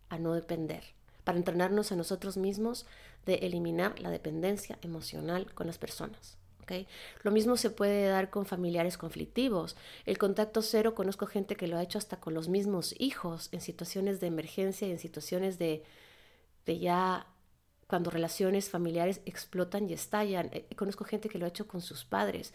a 0.09 0.19
no 0.19 0.33
depender, 0.33 0.83
para 1.23 1.37
entrenarnos 1.37 1.91
a 1.91 1.95
nosotros 1.95 2.37
mismos 2.37 2.85
de 3.25 3.35
eliminar 3.35 3.99
la 3.99 4.09
dependencia 4.09 4.77
emocional 4.81 5.51
con 5.53 5.67
las 5.67 5.77
personas. 5.77 6.37
¿okay? 6.61 6.87
Lo 7.23 7.31
mismo 7.31 7.57
se 7.57 7.69
puede 7.69 8.07
dar 8.07 8.29
con 8.29 8.45
familiares 8.45 8.97
conflictivos. 8.97 9.75
El 10.05 10.17
contacto 10.17 10.61
cero, 10.61 10.93
conozco 10.93 11.25
gente 11.25 11.55
que 11.55 11.67
lo 11.67 11.77
ha 11.77 11.83
hecho 11.83 11.97
hasta 11.97 12.19
con 12.19 12.33
los 12.33 12.47
mismos 12.47 12.93
hijos 12.99 13.49
en 13.51 13.61
situaciones 13.61 14.19
de 14.19 14.27
emergencia 14.27 14.87
y 14.87 14.91
en 14.91 14.99
situaciones 14.99 15.57
de, 15.57 15.83
de 16.65 16.79
ya 16.79 17.27
cuando 17.87 18.09
relaciones 18.09 18.69
familiares 18.69 19.21
explotan 19.25 19.89
y 19.89 19.93
estallan. 19.93 20.49
Eh, 20.51 20.67
conozco 20.75 21.03
gente 21.03 21.29
que 21.29 21.37
lo 21.37 21.45
ha 21.45 21.49
hecho 21.49 21.67
con 21.67 21.81
sus 21.81 22.05
padres. 22.05 22.53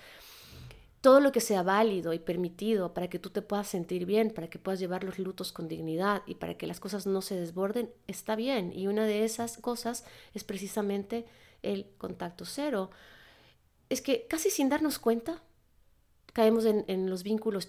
Todo 1.00 1.20
lo 1.20 1.30
que 1.30 1.40
sea 1.40 1.62
válido 1.62 2.12
y 2.12 2.18
permitido 2.18 2.92
para 2.92 3.08
que 3.08 3.18
tú 3.18 3.30
te 3.30 3.42
puedas 3.42 3.68
sentir 3.68 4.04
bien, 4.04 4.30
para 4.30 4.50
que 4.50 4.58
puedas 4.58 4.80
llevar 4.80 5.04
los 5.04 5.18
lutos 5.18 5.52
con 5.52 5.68
dignidad 5.68 6.22
y 6.26 6.34
para 6.34 6.56
que 6.56 6.66
las 6.66 6.80
cosas 6.80 7.06
no 7.06 7.22
se 7.22 7.36
desborden, 7.36 7.90
está 8.08 8.34
bien. 8.34 8.72
Y 8.72 8.88
una 8.88 9.06
de 9.06 9.24
esas 9.24 9.58
cosas 9.58 10.04
es 10.34 10.42
precisamente 10.42 11.24
el 11.62 11.86
contacto 11.98 12.44
cero. 12.44 12.90
Es 13.88 14.02
que 14.02 14.26
casi 14.28 14.50
sin 14.50 14.68
darnos 14.68 14.98
cuenta, 14.98 15.40
caemos 16.32 16.64
en, 16.64 16.84
en 16.88 17.08
los 17.08 17.22
vínculos 17.22 17.68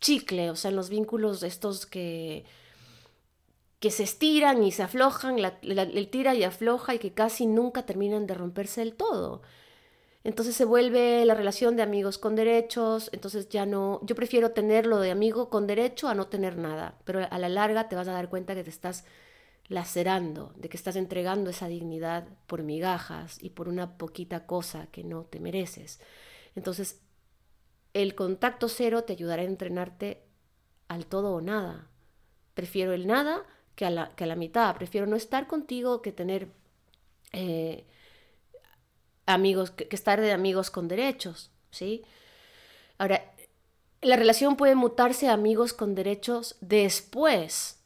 chicle, 0.00 0.50
o 0.50 0.56
sea, 0.56 0.70
en 0.70 0.76
los 0.76 0.90
vínculos 0.90 1.42
estos 1.44 1.86
que 1.86 2.44
que 3.82 3.90
se 3.90 4.04
estiran 4.04 4.62
y 4.62 4.70
se 4.70 4.84
aflojan, 4.84 5.38
el 5.40 6.08
tira 6.08 6.36
y 6.36 6.44
afloja 6.44 6.94
y 6.94 7.00
que 7.00 7.14
casi 7.14 7.46
nunca 7.46 7.84
terminan 7.84 8.28
de 8.28 8.34
romperse 8.34 8.80
del 8.80 8.94
todo. 8.94 9.42
Entonces 10.22 10.54
se 10.54 10.64
vuelve 10.64 11.24
la 11.24 11.34
relación 11.34 11.74
de 11.74 11.82
amigos 11.82 12.16
con 12.16 12.36
derechos, 12.36 13.10
entonces 13.12 13.48
ya 13.48 13.66
no, 13.66 13.98
yo 14.04 14.14
prefiero 14.14 14.52
tenerlo 14.52 15.00
de 15.00 15.10
amigo 15.10 15.50
con 15.50 15.66
derecho 15.66 16.06
a 16.06 16.14
no 16.14 16.28
tener 16.28 16.56
nada, 16.56 16.94
pero 17.02 17.26
a 17.28 17.38
la 17.40 17.48
larga 17.48 17.88
te 17.88 17.96
vas 17.96 18.06
a 18.06 18.12
dar 18.12 18.28
cuenta 18.28 18.54
que 18.54 18.62
te 18.62 18.70
estás 18.70 19.04
lacerando, 19.66 20.52
de 20.54 20.68
que 20.68 20.76
estás 20.76 20.94
entregando 20.94 21.50
esa 21.50 21.66
dignidad 21.66 22.28
por 22.46 22.62
migajas 22.62 23.42
y 23.42 23.50
por 23.50 23.68
una 23.68 23.98
poquita 23.98 24.46
cosa 24.46 24.86
que 24.92 25.02
no 25.02 25.24
te 25.24 25.40
mereces. 25.40 25.98
Entonces, 26.54 27.00
el 27.94 28.14
contacto 28.14 28.68
cero 28.68 29.02
te 29.02 29.14
ayudará 29.14 29.42
a 29.42 29.46
entrenarte 29.46 30.22
al 30.86 31.06
todo 31.06 31.32
o 31.34 31.40
nada. 31.40 31.88
Prefiero 32.54 32.92
el 32.92 33.08
nada 33.08 33.44
que 33.74 33.84
a 33.84 33.90
la, 33.90 34.10
que 34.14 34.24
a 34.24 34.26
la 34.26 34.36
mitad. 34.36 34.76
Prefiero 34.76 35.06
no 35.06 35.16
estar 35.16 35.46
contigo 35.46 36.02
que 36.02 36.12
tener 36.12 36.48
eh, 37.32 37.86
amigos, 39.26 39.70
que, 39.70 39.88
estar 39.90 40.20
de 40.20 40.32
amigos 40.32 40.70
con 40.70 40.88
derechos, 40.88 41.50
¿sí? 41.70 42.04
Ahora, 42.98 43.32
la 44.00 44.16
relación 44.16 44.56
puede 44.56 44.74
mutarse 44.74 45.28
a 45.28 45.32
amigos 45.32 45.72
con 45.72 45.94
derechos 45.94 46.56
después 46.60 47.78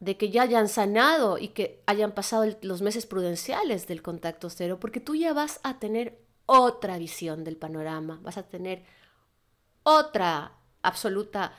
de 0.00 0.16
que 0.16 0.30
ya 0.30 0.42
hayan 0.42 0.68
sanado 0.68 1.38
y 1.38 1.48
que 1.48 1.82
hayan 1.86 2.12
pasado 2.12 2.44
los 2.62 2.82
meses 2.82 3.06
prudenciales 3.06 3.86
del 3.86 4.02
contacto 4.02 4.50
cero, 4.50 4.78
porque 4.80 5.00
tú 5.00 5.14
ya 5.14 5.32
vas 5.32 5.60
a 5.62 5.78
tener 5.78 6.18
otra 6.46 6.98
visión 6.98 7.44
del 7.44 7.56
panorama, 7.56 8.20
vas 8.22 8.36
a 8.38 8.44
tener 8.44 8.84
otra 9.82 10.52
absoluta 10.82 11.52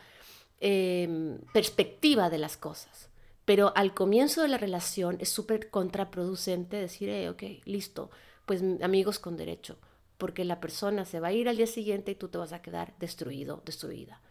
em, 0.60 1.40
perspectiva 1.54 2.30
de 2.30 2.38
las 2.38 2.58
cosas. 2.58 3.10
Pero 3.48 3.72
al 3.78 3.94
comienzo 3.94 4.42
de 4.42 4.50
la 4.50 4.58
relación 4.58 5.16
es 5.22 5.30
súper 5.30 5.70
contraproducente 5.70 6.76
decir, 6.76 7.08
eh, 7.08 7.30
ok, 7.30 7.44
listo, 7.64 8.12
pues 8.46 8.62
amigos 8.82 9.20
con 9.20 9.38
derecho, 9.38 9.78
porque 10.18 10.44
la 10.44 10.60
persona 10.60 11.06
se 11.06 11.22
va 11.22 11.30
a 11.30 11.32
ir 11.32 11.48
al 11.48 11.56
día 11.56 11.66
siguiente 11.66 12.12
y 12.12 12.16
tú 12.16 12.28
te 12.28 12.38
vas 12.38 12.52
a 12.52 12.62
quedar 12.62 12.94
destruido, 13.00 13.64
destruida. 13.66 14.22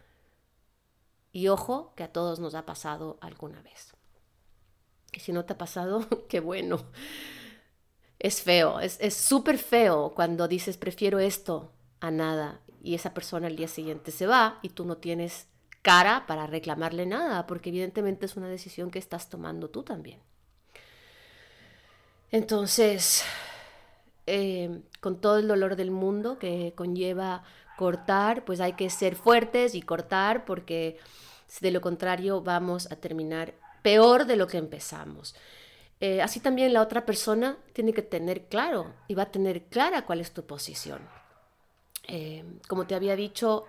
Y 1.31 1.47
ojo, 1.47 1.93
que 1.95 2.03
a 2.03 2.13
todos 2.13 2.37
nos 2.37 2.53
ha 2.53 2.67
pasado 2.67 3.17
alguna 3.19 3.59
vez. 3.63 3.95
Y 5.11 5.19
si 5.19 5.33
no 5.33 5.45
te 5.45 5.53
ha 5.53 5.57
pasado, 5.57 6.05
qué 6.29 6.39
bueno. 6.39 6.85
Es 8.19 8.43
feo, 8.43 8.79
es 8.79 9.15
súper 9.15 9.57
feo 9.57 10.13
cuando 10.13 10.47
dices 10.47 10.77
prefiero 10.77 11.17
esto 11.17 11.71
a 12.01 12.11
nada 12.11 12.61
y 12.83 12.93
esa 12.93 13.15
persona 13.15 13.47
al 13.47 13.55
día 13.55 13.67
siguiente 13.67 14.11
se 14.11 14.27
va 14.27 14.59
y 14.61 14.69
tú 14.69 14.85
no 14.85 14.97
tienes 14.97 15.47
cara 15.87 16.25
para 16.27 16.47
reclamarle 16.47 17.05
nada, 17.05 17.47
porque 17.47 17.69
evidentemente 17.69 18.25
es 18.25 18.35
una 18.35 18.49
decisión 18.49 18.91
que 18.91 18.99
estás 18.99 19.29
tomando 19.29 19.69
tú 19.69 19.83
también. 19.83 20.19
Entonces, 22.29 23.23
eh, 24.25 24.81
con 24.99 25.21
todo 25.21 25.37
el 25.37 25.47
dolor 25.47 25.77
del 25.77 25.91
mundo 25.91 26.39
que 26.39 26.73
conlleva 26.75 27.45
cortar, 27.77 28.43
pues 28.43 28.59
hay 28.59 28.73
que 28.73 28.89
ser 28.89 29.15
fuertes 29.15 29.75
y 29.75 29.81
cortar, 29.81 30.43
porque 30.43 30.97
de 31.61 31.71
lo 31.71 31.79
contrario 31.79 32.41
vamos 32.41 32.91
a 32.91 32.97
terminar 32.97 33.53
peor 33.81 34.25
de 34.25 34.35
lo 34.35 34.47
que 34.47 34.57
empezamos. 34.57 35.35
Eh, 36.01 36.21
así 36.21 36.41
también 36.41 36.73
la 36.73 36.81
otra 36.81 37.05
persona 37.05 37.57
tiene 37.71 37.93
que 37.93 38.01
tener 38.01 38.47
claro 38.47 38.93
y 39.07 39.15
va 39.15 39.23
a 39.23 39.31
tener 39.31 39.63
clara 39.67 40.05
cuál 40.05 40.19
es 40.19 40.33
tu 40.33 40.45
posición. 40.45 40.99
Eh, 42.09 42.43
como 42.67 42.85
te 42.85 42.93
había 42.93 43.15
dicho, 43.15 43.67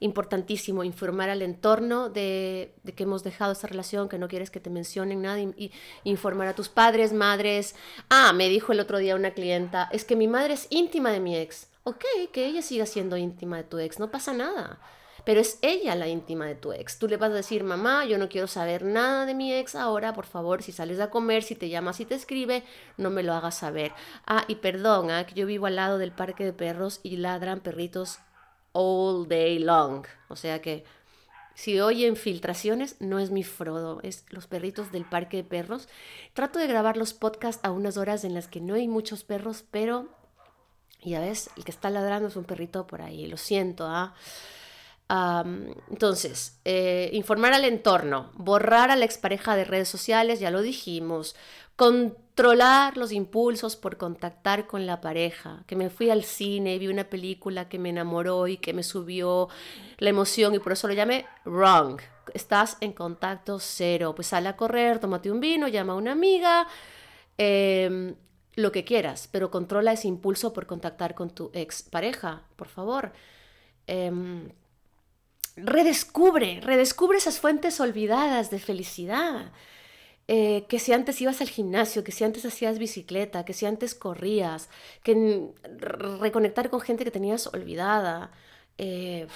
importantísimo 0.00 0.84
informar 0.84 1.30
al 1.30 1.42
entorno 1.42 2.08
de, 2.08 2.74
que 2.94 3.04
hemos 3.04 3.24
dejado 3.24 3.52
esa 3.52 3.66
relación, 3.66 4.08
que 4.08 4.18
no 4.18 4.28
quieres 4.28 4.50
que 4.50 4.60
te 4.60 4.70
mencionen 4.70 5.22
nada, 5.22 5.40
y, 5.40 5.72
informar 6.04 6.48
a 6.48 6.54
tus 6.54 6.68
padres, 6.68 7.12
madres. 7.12 7.74
Ah, 8.08 8.32
me 8.32 8.48
dijo 8.48 8.72
el 8.72 8.80
otro 8.80 8.98
día 8.98 9.16
una 9.16 9.32
clienta, 9.32 9.88
es 9.92 10.04
que 10.04 10.16
mi 10.16 10.28
madre 10.28 10.54
es 10.54 10.66
íntima 10.70 11.10
de 11.10 11.20
mi 11.20 11.36
ex. 11.36 11.68
Ok, 11.84 12.04
que 12.32 12.46
ella 12.46 12.62
siga 12.62 12.84
siendo 12.84 13.16
íntima 13.16 13.58
de 13.58 13.64
tu 13.64 13.78
ex, 13.78 13.98
no 13.98 14.10
pasa 14.10 14.32
nada. 14.32 14.80
pero 15.24 15.40
es 15.40 15.58
ella 15.60 15.96
la 15.96 16.06
íntima 16.06 16.46
de 16.46 16.54
tu 16.54 16.72
ex. 16.72 17.00
Tú 17.00 17.08
le 17.08 17.16
vas 17.16 17.32
a 17.32 17.34
decir, 17.34 17.64
mamá, 17.64 18.04
yo 18.04 18.16
no 18.16 18.28
quiero 18.28 18.46
saber 18.46 18.84
nada 18.84 19.26
de 19.26 19.34
mi 19.34 19.52
ex 19.52 19.74
ahora, 19.74 20.12
por 20.12 20.26
favor, 20.26 20.62
si 20.62 20.70
sales 20.70 21.00
a 21.00 21.10
comer, 21.10 21.42
si 21.42 21.56
te 21.56 21.68
llamas, 21.68 21.96
si 21.96 22.04
te 22.04 22.14
escribe, 22.14 22.62
no 22.96 23.10
me 23.10 23.24
lo 23.24 23.34
hagas 23.34 23.58
saber. 23.58 23.92
Ah, 24.24 24.44
y 24.46 24.56
perdón, 24.56 25.10
¿ah? 25.10 25.26
que 25.26 25.34
yo 25.34 25.46
vivo 25.46 25.66
al 25.66 25.76
lado 25.76 25.98
del 25.98 26.12
parque 26.12 26.44
de 26.44 26.52
perros 26.52 27.00
y 27.02 27.16
ladran 27.16 27.58
perritos 27.58 28.20
all 28.76 29.26
day 29.26 29.58
long. 29.58 30.06
O 30.28 30.36
sea 30.36 30.60
que 30.60 30.84
si 31.54 31.80
oyen 31.80 32.16
filtraciones, 32.16 32.96
no 33.00 33.18
es 33.18 33.30
mi 33.30 33.42
Frodo, 33.42 34.00
es 34.02 34.26
los 34.28 34.46
perritos 34.46 34.92
del 34.92 35.06
parque 35.06 35.38
de 35.38 35.44
perros. 35.44 35.88
Trato 36.34 36.58
de 36.58 36.66
grabar 36.66 36.98
los 36.98 37.14
podcasts 37.14 37.64
a 37.64 37.70
unas 37.70 37.96
horas 37.96 38.24
en 38.24 38.34
las 38.34 38.46
que 38.46 38.60
no 38.60 38.74
hay 38.74 38.88
muchos 38.88 39.24
perros, 39.24 39.64
pero 39.70 40.08
ya 41.02 41.20
ves, 41.20 41.48
el 41.56 41.64
que 41.64 41.70
está 41.70 41.88
ladrando 41.88 42.28
es 42.28 42.36
un 42.36 42.44
perrito 42.44 42.86
por 42.86 43.00
ahí, 43.00 43.26
lo 43.26 43.38
siento, 43.38 43.86
¿ah? 43.86 44.14
entonces, 45.08 46.58
eh, 46.64 47.10
informar 47.12 47.52
al 47.52 47.64
entorno, 47.64 48.32
borrar 48.34 48.90
a 48.90 48.96
la 48.96 49.04
expareja 49.04 49.54
de 49.54 49.64
redes 49.64 49.88
sociales, 49.88 50.40
ya 50.40 50.50
lo 50.50 50.62
dijimos, 50.62 51.36
controlar 51.76 52.96
los 52.96 53.12
impulsos 53.12 53.76
por 53.76 53.98
contactar 53.98 54.66
con 54.66 54.86
la 54.86 55.00
pareja, 55.00 55.62
que 55.66 55.76
me 55.76 55.90
fui 55.90 56.10
al 56.10 56.24
cine, 56.24 56.78
vi 56.78 56.88
una 56.88 57.04
película 57.04 57.68
que 57.68 57.78
me 57.78 57.90
enamoró 57.90 58.48
y 58.48 58.56
que 58.56 58.72
me 58.72 58.82
subió 58.82 59.48
la 59.98 60.10
emoción 60.10 60.54
y 60.54 60.58
por 60.58 60.72
eso 60.72 60.88
lo 60.88 60.94
llamé 60.94 61.26
wrong. 61.44 62.00
Estás 62.34 62.78
en 62.80 62.92
contacto 62.92 63.58
cero, 63.60 64.14
pues 64.14 64.28
sale 64.28 64.48
a 64.48 64.56
correr, 64.56 64.98
tómate 64.98 65.30
un 65.30 65.40
vino, 65.40 65.68
llama 65.68 65.92
a 65.92 65.96
una 65.96 66.12
amiga, 66.12 66.66
em, 67.38 68.14
lo 68.54 68.72
que 68.72 68.84
quieras, 68.84 69.28
pero 69.30 69.50
controla 69.50 69.92
ese 69.92 70.08
impulso 70.08 70.52
por 70.52 70.66
contactar 70.66 71.14
con 71.14 71.30
tu 71.30 71.50
ex 71.52 71.82
pareja, 71.82 72.42
por 72.56 72.68
favor. 72.68 73.12
Em, 73.86 74.50
redescubre, 75.56 76.60
redescubre 76.62 77.18
esas 77.18 77.38
fuentes 77.38 77.80
olvidadas 77.80 78.50
de 78.50 78.58
felicidad. 78.58 79.52
Eh, 80.28 80.66
que 80.68 80.80
si 80.80 80.92
antes 80.92 81.20
ibas 81.20 81.40
al 81.40 81.48
gimnasio, 81.48 82.02
que 82.02 82.10
si 82.10 82.24
antes 82.24 82.44
hacías 82.44 82.78
bicicleta, 82.78 83.44
que 83.44 83.52
si 83.52 83.64
antes 83.64 83.94
corrías, 83.94 84.68
que 85.04 85.52
reconectar 85.78 86.68
con 86.68 86.80
gente 86.80 87.04
que 87.04 87.12
tenías 87.12 87.46
olvidada. 87.46 88.32
Eh, 88.78 89.28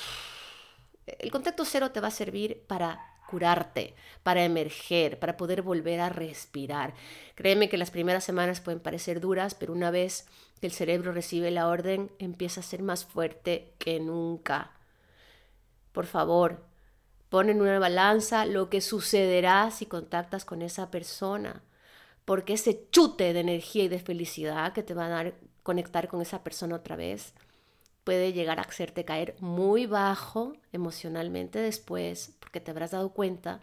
el 1.07 1.31
contacto 1.31 1.65
cero 1.65 1.91
te 1.93 2.01
va 2.01 2.09
a 2.09 2.11
servir 2.11 2.63
para 2.67 3.01
curarte, 3.29 3.95
para 4.25 4.45
emerger, 4.45 5.19
para 5.21 5.37
poder 5.37 5.63
volver 5.63 6.01
a 6.01 6.09
respirar. 6.09 6.95
Créeme 7.37 7.69
que 7.69 7.79
las 7.79 7.93
primeras 7.93 8.25
semanas 8.25 8.61
pueden 8.61 8.81
parecer 8.81 9.21
duras, 9.21 9.55
pero 9.55 9.73
una 9.73 9.93
vez 9.93 10.27
que 10.61 10.67
el 10.67 10.73
cerebro 10.73 11.13
recibe 11.13 11.53
la 11.53 11.69
orden, 11.69 12.11
empieza 12.19 12.61
a 12.61 12.65
ser 12.65 12.83
más 12.83 13.05
fuerte 13.05 13.73
que 13.79 14.01
nunca. 14.01 14.73
Por 15.93 16.07
favor, 16.07 16.65
pon 17.31 17.49
en 17.49 17.63
una 17.63 17.79
balanza 17.79 18.45
lo 18.45 18.69
que 18.69 18.81
sucederá 18.81 19.71
si 19.71 19.87
contactas 19.87 20.45
con 20.45 20.63
esa 20.63 20.91
persona, 20.91 21.63
porque 22.25 22.55
ese 22.55 22.89
chute 22.91 23.33
de 23.33 23.41
energía 23.41 23.85
y 23.85 23.89
de 23.89 24.01
felicidad 24.01 24.73
que 24.73 24.83
te 24.83 24.95
va 24.95 25.07
a 25.07 25.09
dar 25.09 25.35
conectar 25.63 26.09
con 26.09 26.21
esa 26.21 26.43
persona 26.43 26.77
otra 26.77 26.97
vez 26.97 27.35
puede 28.05 28.33
llegar 28.33 28.59
a 28.59 28.63
hacerte 28.63 29.05
caer 29.05 29.37
muy 29.41 29.87
bajo 29.87 30.55
emocionalmente 30.73 31.59
después, 31.61 32.35
porque 32.41 32.61
te 32.61 32.71
habrás 32.71 32.91
dado 32.93 33.11
cuenta 33.11 33.61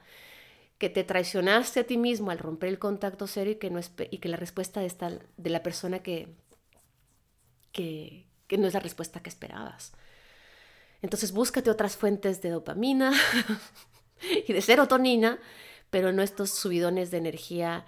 que 0.78 0.90
te 0.90 1.04
traicionaste 1.04 1.82
a 1.82 1.84
ti 1.86 1.98
mismo 1.98 2.32
al 2.32 2.40
romper 2.40 2.70
el 2.70 2.80
contacto 2.80 3.28
cero 3.28 3.50
y 3.52 3.56
que, 3.56 3.70
no 3.70 3.80
y 4.12 4.20
que 4.20 4.30
la 4.30 4.38
respuesta 4.38 4.80
de, 4.80 4.86
esta, 4.86 5.10
de 5.10 5.50
la 5.50 5.64
persona 5.64 6.00
que, 6.00 6.36
que, 7.72 8.28
que 8.48 8.58
no 8.58 8.68
es 8.68 8.74
la 8.74 8.80
respuesta 8.80 9.22
que 9.22 9.30
esperabas. 9.30 9.94
Entonces 11.02 11.32
búscate 11.32 11.70
otras 11.70 11.98
fuentes 11.98 12.42
de 12.42 12.50
dopamina 12.50 13.14
y 14.48 14.54
de 14.54 14.62
serotonina, 14.62 15.40
pero 15.90 16.12
no 16.12 16.22
estos 16.22 16.52
subidones 16.52 17.12
de 17.12 17.18
energía 17.18 17.86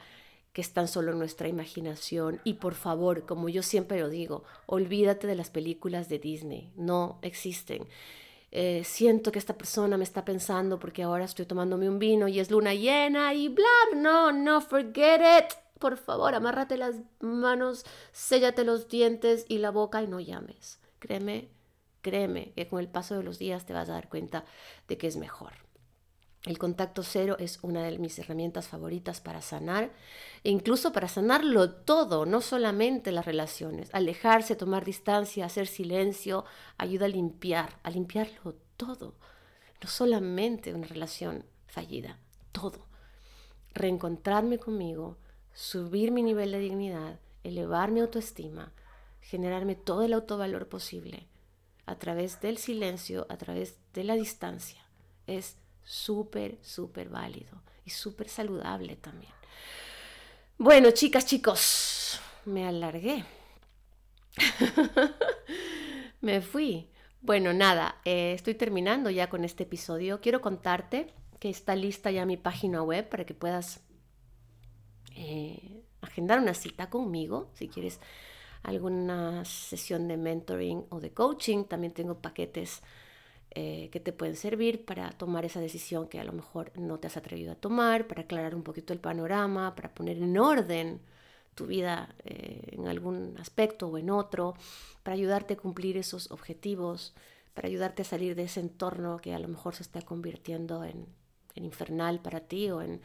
que 0.54 0.62
están 0.62 0.88
solo 0.88 1.12
en 1.12 1.20
nuestra 1.20 1.48
imaginación. 1.48 2.42
Y 2.44 2.56
por 2.56 2.74
favor, 2.76 3.26
como 3.26 3.50
yo 3.50 3.64
siempre 3.64 4.00
lo 4.00 4.10
digo, 4.10 4.44
olvídate 4.66 5.28
de 5.28 5.36
las 5.36 5.50
películas 5.50 6.10
de 6.10 6.20
Disney, 6.20 6.72
no 6.76 7.20
existen. 7.22 7.88
Eh, 8.52 8.84
siento 8.84 9.32
que 9.32 9.38
esta 9.38 9.58
persona 9.58 9.96
me 9.98 10.04
está 10.04 10.26
pensando 10.26 10.80
porque 10.80 11.04
ahora 11.04 11.26
estoy 11.26 11.46
tomándome 11.46 11.88
un 11.88 12.00
vino 12.00 12.28
y 12.28 12.40
es 12.40 12.50
luna 12.50 12.74
llena 12.74 13.34
y 13.34 13.48
bla, 13.48 13.66
no, 13.96 14.32
no, 14.32 14.62
forget 14.62 15.22
it. 15.22 15.54
Por 15.78 15.98
favor, 15.98 16.34
amárrate 16.34 16.76
las 16.76 16.96
manos, 17.20 17.86
séllate 18.12 18.64
los 18.64 18.90
dientes 18.90 19.46
y 19.48 19.60
la 19.60 19.70
boca 19.70 20.02
y 20.02 20.08
no 20.08 20.20
llames. 20.20 20.80
Créeme, 20.98 21.50
créeme 22.02 22.52
que 22.54 22.68
con 22.68 22.80
el 22.80 22.88
paso 22.88 23.16
de 23.16 23.24
los 23.24 23.40
días 23.40 23.66
te 23.66 23.74
vas 23.74 23.90
a 23.90 23.94
dar 23.94 24.10
cuenta 24.10 24.46
de 24.88 24.98
que 24.98 25.08
es 25.08 25.18
mejor. 25.18 25.54
El 26.46 26.58
contacto 26.58 27.04
cero 27.04 27.36
es 27.38 27.60
una 27.64 27.84
de 27.84 27.98
mis 28.00 28.18
herramientas 28.18 28.70
favoritas 28.70 29.20
para 29.20 29.42
sanar, 29.42 29.92
e 30.46 30.50
incluso 30.50 30.94
para 30.94 31.10
sanarlo 31.10 31.70
todo, 31.72 32.26
no 32.26 32.40
solamente 32.40 33.12
las 33.12 33.26
relaciones. 33.26 33.90
Alejarse, 33.94 34.56
tomar 34.56 34.86
distancia, 34.86 35.46
hacer 35.46 35.68
silencio, 35.68 36.46
ayuda 36.78 37.06
a 37.06 37.10
limpiar, 37.10 37.78
a 37.84 37.90
limpiarlo 37.90 38.56
todo. 38.78 39.16
No 39.84 39.90
solamente 39.90 40.74
una 40.74 40.88
relación 40.88 41.44
fallida, 41.68 42.20
todo. 42.54 42.88
Reencontrarme 43.74 44.60
conmigo, 44.60 45.18
subir 45.54 46.12
mi 46.12 46.24
nivel 46.24 46.54
de 46.54 46.60
dignidad, 46.60 47.20
elevar 47.44 47.92
mi 47.92 48.00
autoestima, 48.00 48.72
generarme 49.20 49.76
todo 49.76 50.04
el 50.04 50.14
autovalor 50.14 50.70
posible 50.70 51.29
a 51.90 51.96
través 51.98 52.40
del 52.40 52.60
silencio, 52.60 53.26
a 53.30 53.38
través 53.38 53.78
de 53.94 54.04
la 54.04 54.14
distancia. 54.14 54.80
Es 55.26 55.58
súper, 55.84 56.60
súper 56.62 57.10
válido 57.10 57.64
y 57.84 57.90
súper 57.90 58.30
saludable 58.30 58.96
también. 58.96 59.32
Bueno, 60.60 60.92
chicas, 60.92 61.26
chicos, 61.26 62.20
me 62.46 62.68
alargué. 62.68 63.26
me 66.22 66.42
fui. 66.42 66.88
Bueno, 67.22 67.54
nada, 67.54 68.00
eh, 68.06 68.34
estoy 68.34 68.54
terminando 68.54 69.10
ya 69.10 69.28
con 69.28 69.44
este 69.44 69.64
episodio. 69.64 70.22
Quiero 70.22 70.42
contarte 70.42 71.12
que 71.40 71.50
está 71.50 71.76
lista 71.76 72.12
ya 72.12 72.26
mi 72.28 72.38
página 72.38 72.84
web 72.84 73.10
para 73.10 73.26
que 73.26 73.34
puedas 73.34 73.82
eh, 75.16 75.82
agendar 76.02 76.40
una 76.40 76.54
cita 76.54 76.92
conmigo 76.92 77.50
si 77.56 77.68
quieres 77.68 78.00
alguna 78.64 79.46
sesión 79.46 80.08
de 80.08 80.18
mentoring 80.18 80.86
o 80.90 81.00
de 81.00 81.12
coaching. 81.12 81.66
También 81.66 81.94
tengo 81.94 82.20
paquetes 82.20 82.82
eh, 83.52 83.90
que 83.92 84.00
te 84.00 84.14
pueden 84.14 84.36
servir 84.36 84.86
para 84.86 85.10
tomar 85.12 85.46
esa 85.46 85.60
decisión 85.60 86.08
que 86.08 86.20
a 86.20 86.24
lo 86.24 86.34
mejor 86.34 86.72
no 86.78 87.00
te 87.00 87.08
has 87.08 87.18
atrevido 87.18 87.52
a 87.52 87.56
tomar, 87.56 88.08
para 88.08 88.22
aclarar 88.22 88.54
un 88.54 88.64
poquito 88.64 88.94
el 88.94 89.00
panorama, 89.00 89.76
para 89.76 89.94
poner 89.94 90.18
en 90.18 90.38
orden 90.38 91.02
tu 91.56 91.66
vida 91.66 92.16
eh, 92.24 92.62
en 92.72 92.88
algún 92.88 93.36
aspecto 93.40 93.88
o 93.88 93.98
en 93.98 94.12
otro, 94.12 94.54
para 95.04 95.16
ayudarte 95.16 95.56
a 95.56 95.58
cumplir 95.58 95.98
esos 95.98 96.32
objetivos, 96.32 97.14
para 97.54 97.68
ayudarte 97.68 98.04
a 98.04 98.06
salir 98.06 98.36
de 98.36 98.44
ese 98.44 98.60
entorno 98.60 99.18
que 99.18 99.34
a 99.34 99.40
lo 99.40 99.48
mejor 99.48 99.76
se 99.76 99.84
está 99.84 100.02
convirtiendo 100.02 100.84
en, 100.84 101.08
infernal 101.56 102.22
para 102.22 102.42
ti 102.42 102.70
o 102.70 102.82
en 102.82 103.02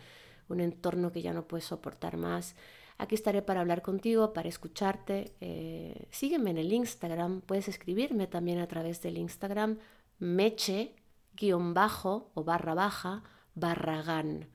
un 0.49 0.61
entorno 0.61 1.11
que 1.11 1.23
ya 1.23 1.33
no 1.33 1.49
puedes 1.49 1.65
soportar 1.65 2.17
más. 2.17 2.55
Aquí 2.97 3.15
estaré 3.15 3.43
para 3.43 3.61
hablar 3.61 3.83
contigo, 3.83 4.33
para 4.33 4.49
escucharte. 4.49 5.33
Eh, 5.41 6.07
sígueme 6.11 6.51
en 6.51 6.59
el 6.59 6.73
Instagram, 6.73 7.41
puedes 7.41 7.69
escribirme 7.69 8.27
también 8.27 8.59
a 8.59 8.69
través 8.69 9.03
del 9.03 9.19
Instagram 9.19 9.79
meche 10.19 10.95
guion 11.37 11.75
bajo 11.75 12.31
o 12.35 12.45
barra 12.45 12.75
baja 12.75 13.23
barragán. 13.55 14.49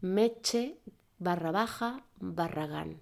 Meche 0.00 0.78
barra 1.18 1.50
baja 1.52 2.04
barragán. 2.18 3.00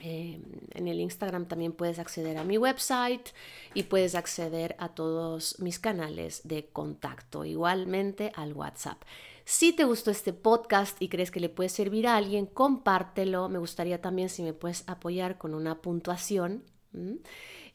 Eh, 0.00 0.40
en 0.74 0.86
el 0.86 1.00
Instagram 1.00 1.46
también 1.46 1.72
puedes 1.72 1.98
acceder 1.98 2.38
a 2.38 2.44
mi 2.44 2.56
website 2.56 3.30
y 3.74 3.84
puedes 3.84 4.14
acceder 4.14 4.76
a 4.78 4.90
todos 4.90 5.58
mis 5.58 5.80
canales 5.80 6.42
de 6.44 6.68
contacto, 6.68 7.44
igualmente 7.44 8.30
al 8.36 8.52
WhatsApp. 8.52 9.02
Si 9.50 9.72
te 9.72 9.84
gustó 9.84 10.10
este 10.10 10.34
podcast 10.34 11.00
y 11.00 11.08
crees 11.08 11.30
que 11.30 11.40
le 11.40 11.48
puede 11.48 11.70
servir 11.70 12.06
a 12.06 12.16
alguien, 12.16 12.44
compártelo. 12.44 13.48
Me 13.48 13.58
gustaría 13.58 13.98
también 13.98 14.28
si 14.28 14.42
me 14.42 14.52
puedes 14.52 14.86
apoyar 14.86 15.38
con 15.38 15.54
una 15.54 15.80
puntuación. 15.80 16.64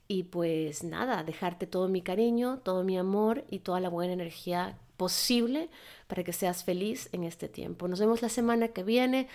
Y 0.07 0.21
pues 0.25 0.83
nada, 0.83 1.23
dejarte 1.23 1.65
todo 1.65 1.87
mi 1.87 2.03
cariño, 2.03 2.59
todo 2.59 2.83
mi 2.83 2.95
amor 2.95 3.43
y 3.49 3.57
toda 3.57 3.79
la 3.79 3.89
buena 3.89 4.13
energía 4.13 4.77
posible 4.97 5.71
para 6.05 6.23
que 6.23 6.31
seas 6.31 6.63
feliz 6.63 7.09
en 7.11 7.23
este 7.23 7.49
tiempo. 7.49 7.87
Nos 7.87 7.99
vemos 7.99 8.21
la 8.21 8.29
semana 8.29 8.67
que 8.67 8.83
viene 8.83 9.27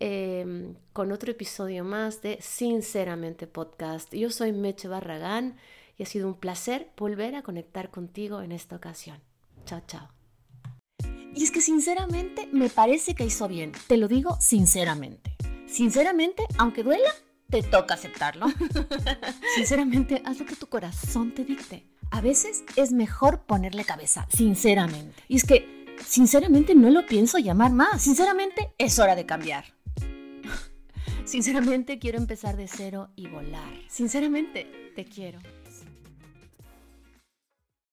em, 0.00 0.74
con 0.92 1.12
otro 1.12 1.30
episodio 1.30 1.84
más 1.84 2.22
de 2.22 2.38
Sinceramente 2.40 3.46
Podcast. 3.46 4.12
Yo 4.12 4.30
soy 4.30 4.50
Meche 4.50 4.88
Barragán 4.88 5.58
y 5.96 6.02
ha 6.02 6.06
sido 6.06 6.26
un 6.26 6.34
placer 6.34 6.90
volver 6.96 7.36
a 7.36 7.42
conectar 7.42 7.92
contigo 7.92 8.40
en 8.42 8.50
esta 8.50 8.74
ocasión. 8.74 9.20
Chao, 9.64 9.80
chao. 9.86 10.13
Y 11.34 11.44
es 11.44 11.50
que 11.50 11.60
sinceramente 11.60 12.48
me 12.52 12.68
parece 12.68 13.14
que 13.14 13.24
hizo 13.24 13.48
bien. 13.48 13.72
Te 13.88 13.96
lo 13.96 14.08
digo 14.08 14.36
sinceramente. 14.40 15.36
Sinceramente, 15.66 16.44
aunque 16.58 16.84
duela, 16.84 17.10
te 17.50 17.62
toca 17.62 17.94
aceptarlo. 17.94 18.46
Sinceramente, 19.56 20.22
haz 20.24 20.38
lo 20.38 20.46
que 20.46 20.56
tu 20.56 20.68
corazón 20.68 21.32
te 21.34 21.44
dicte. 21.44 21.88
A 22.10 22.20
veces 22.20 22.64
es 22.76 22.92
mejor 22.92 23.42
ponerle 23.42 23.84
cabeza, 23.84 24.28
sinceramente. 24.32 25.20
Y 25.26 25.36
es 25.36 25.44
que, 25.44 25.96
sinceramente, 26.06 26.74
no 26.76 26.90
lo 26.90 27.04
pienso 27.06 27.38
llamar 27.38 27.72
más. 27.72 28.02
Sinceramente, 28.02 28.72
es 28.78 28.98
hora 29.00 29.16
de 29.16 29.26
cambiar. 29.26 29.64
Sinceramente, 31.24 31.98
quiero 31.98 32.18
empezar 32.18 32.56
de 32.56 32.68
cero 32.68 33.10
y 33.16 33.26
volar. 33.26 33.72
Sinceramente, 33.88 34.92
te 34.94 35.04
quiero. 35.04 35.40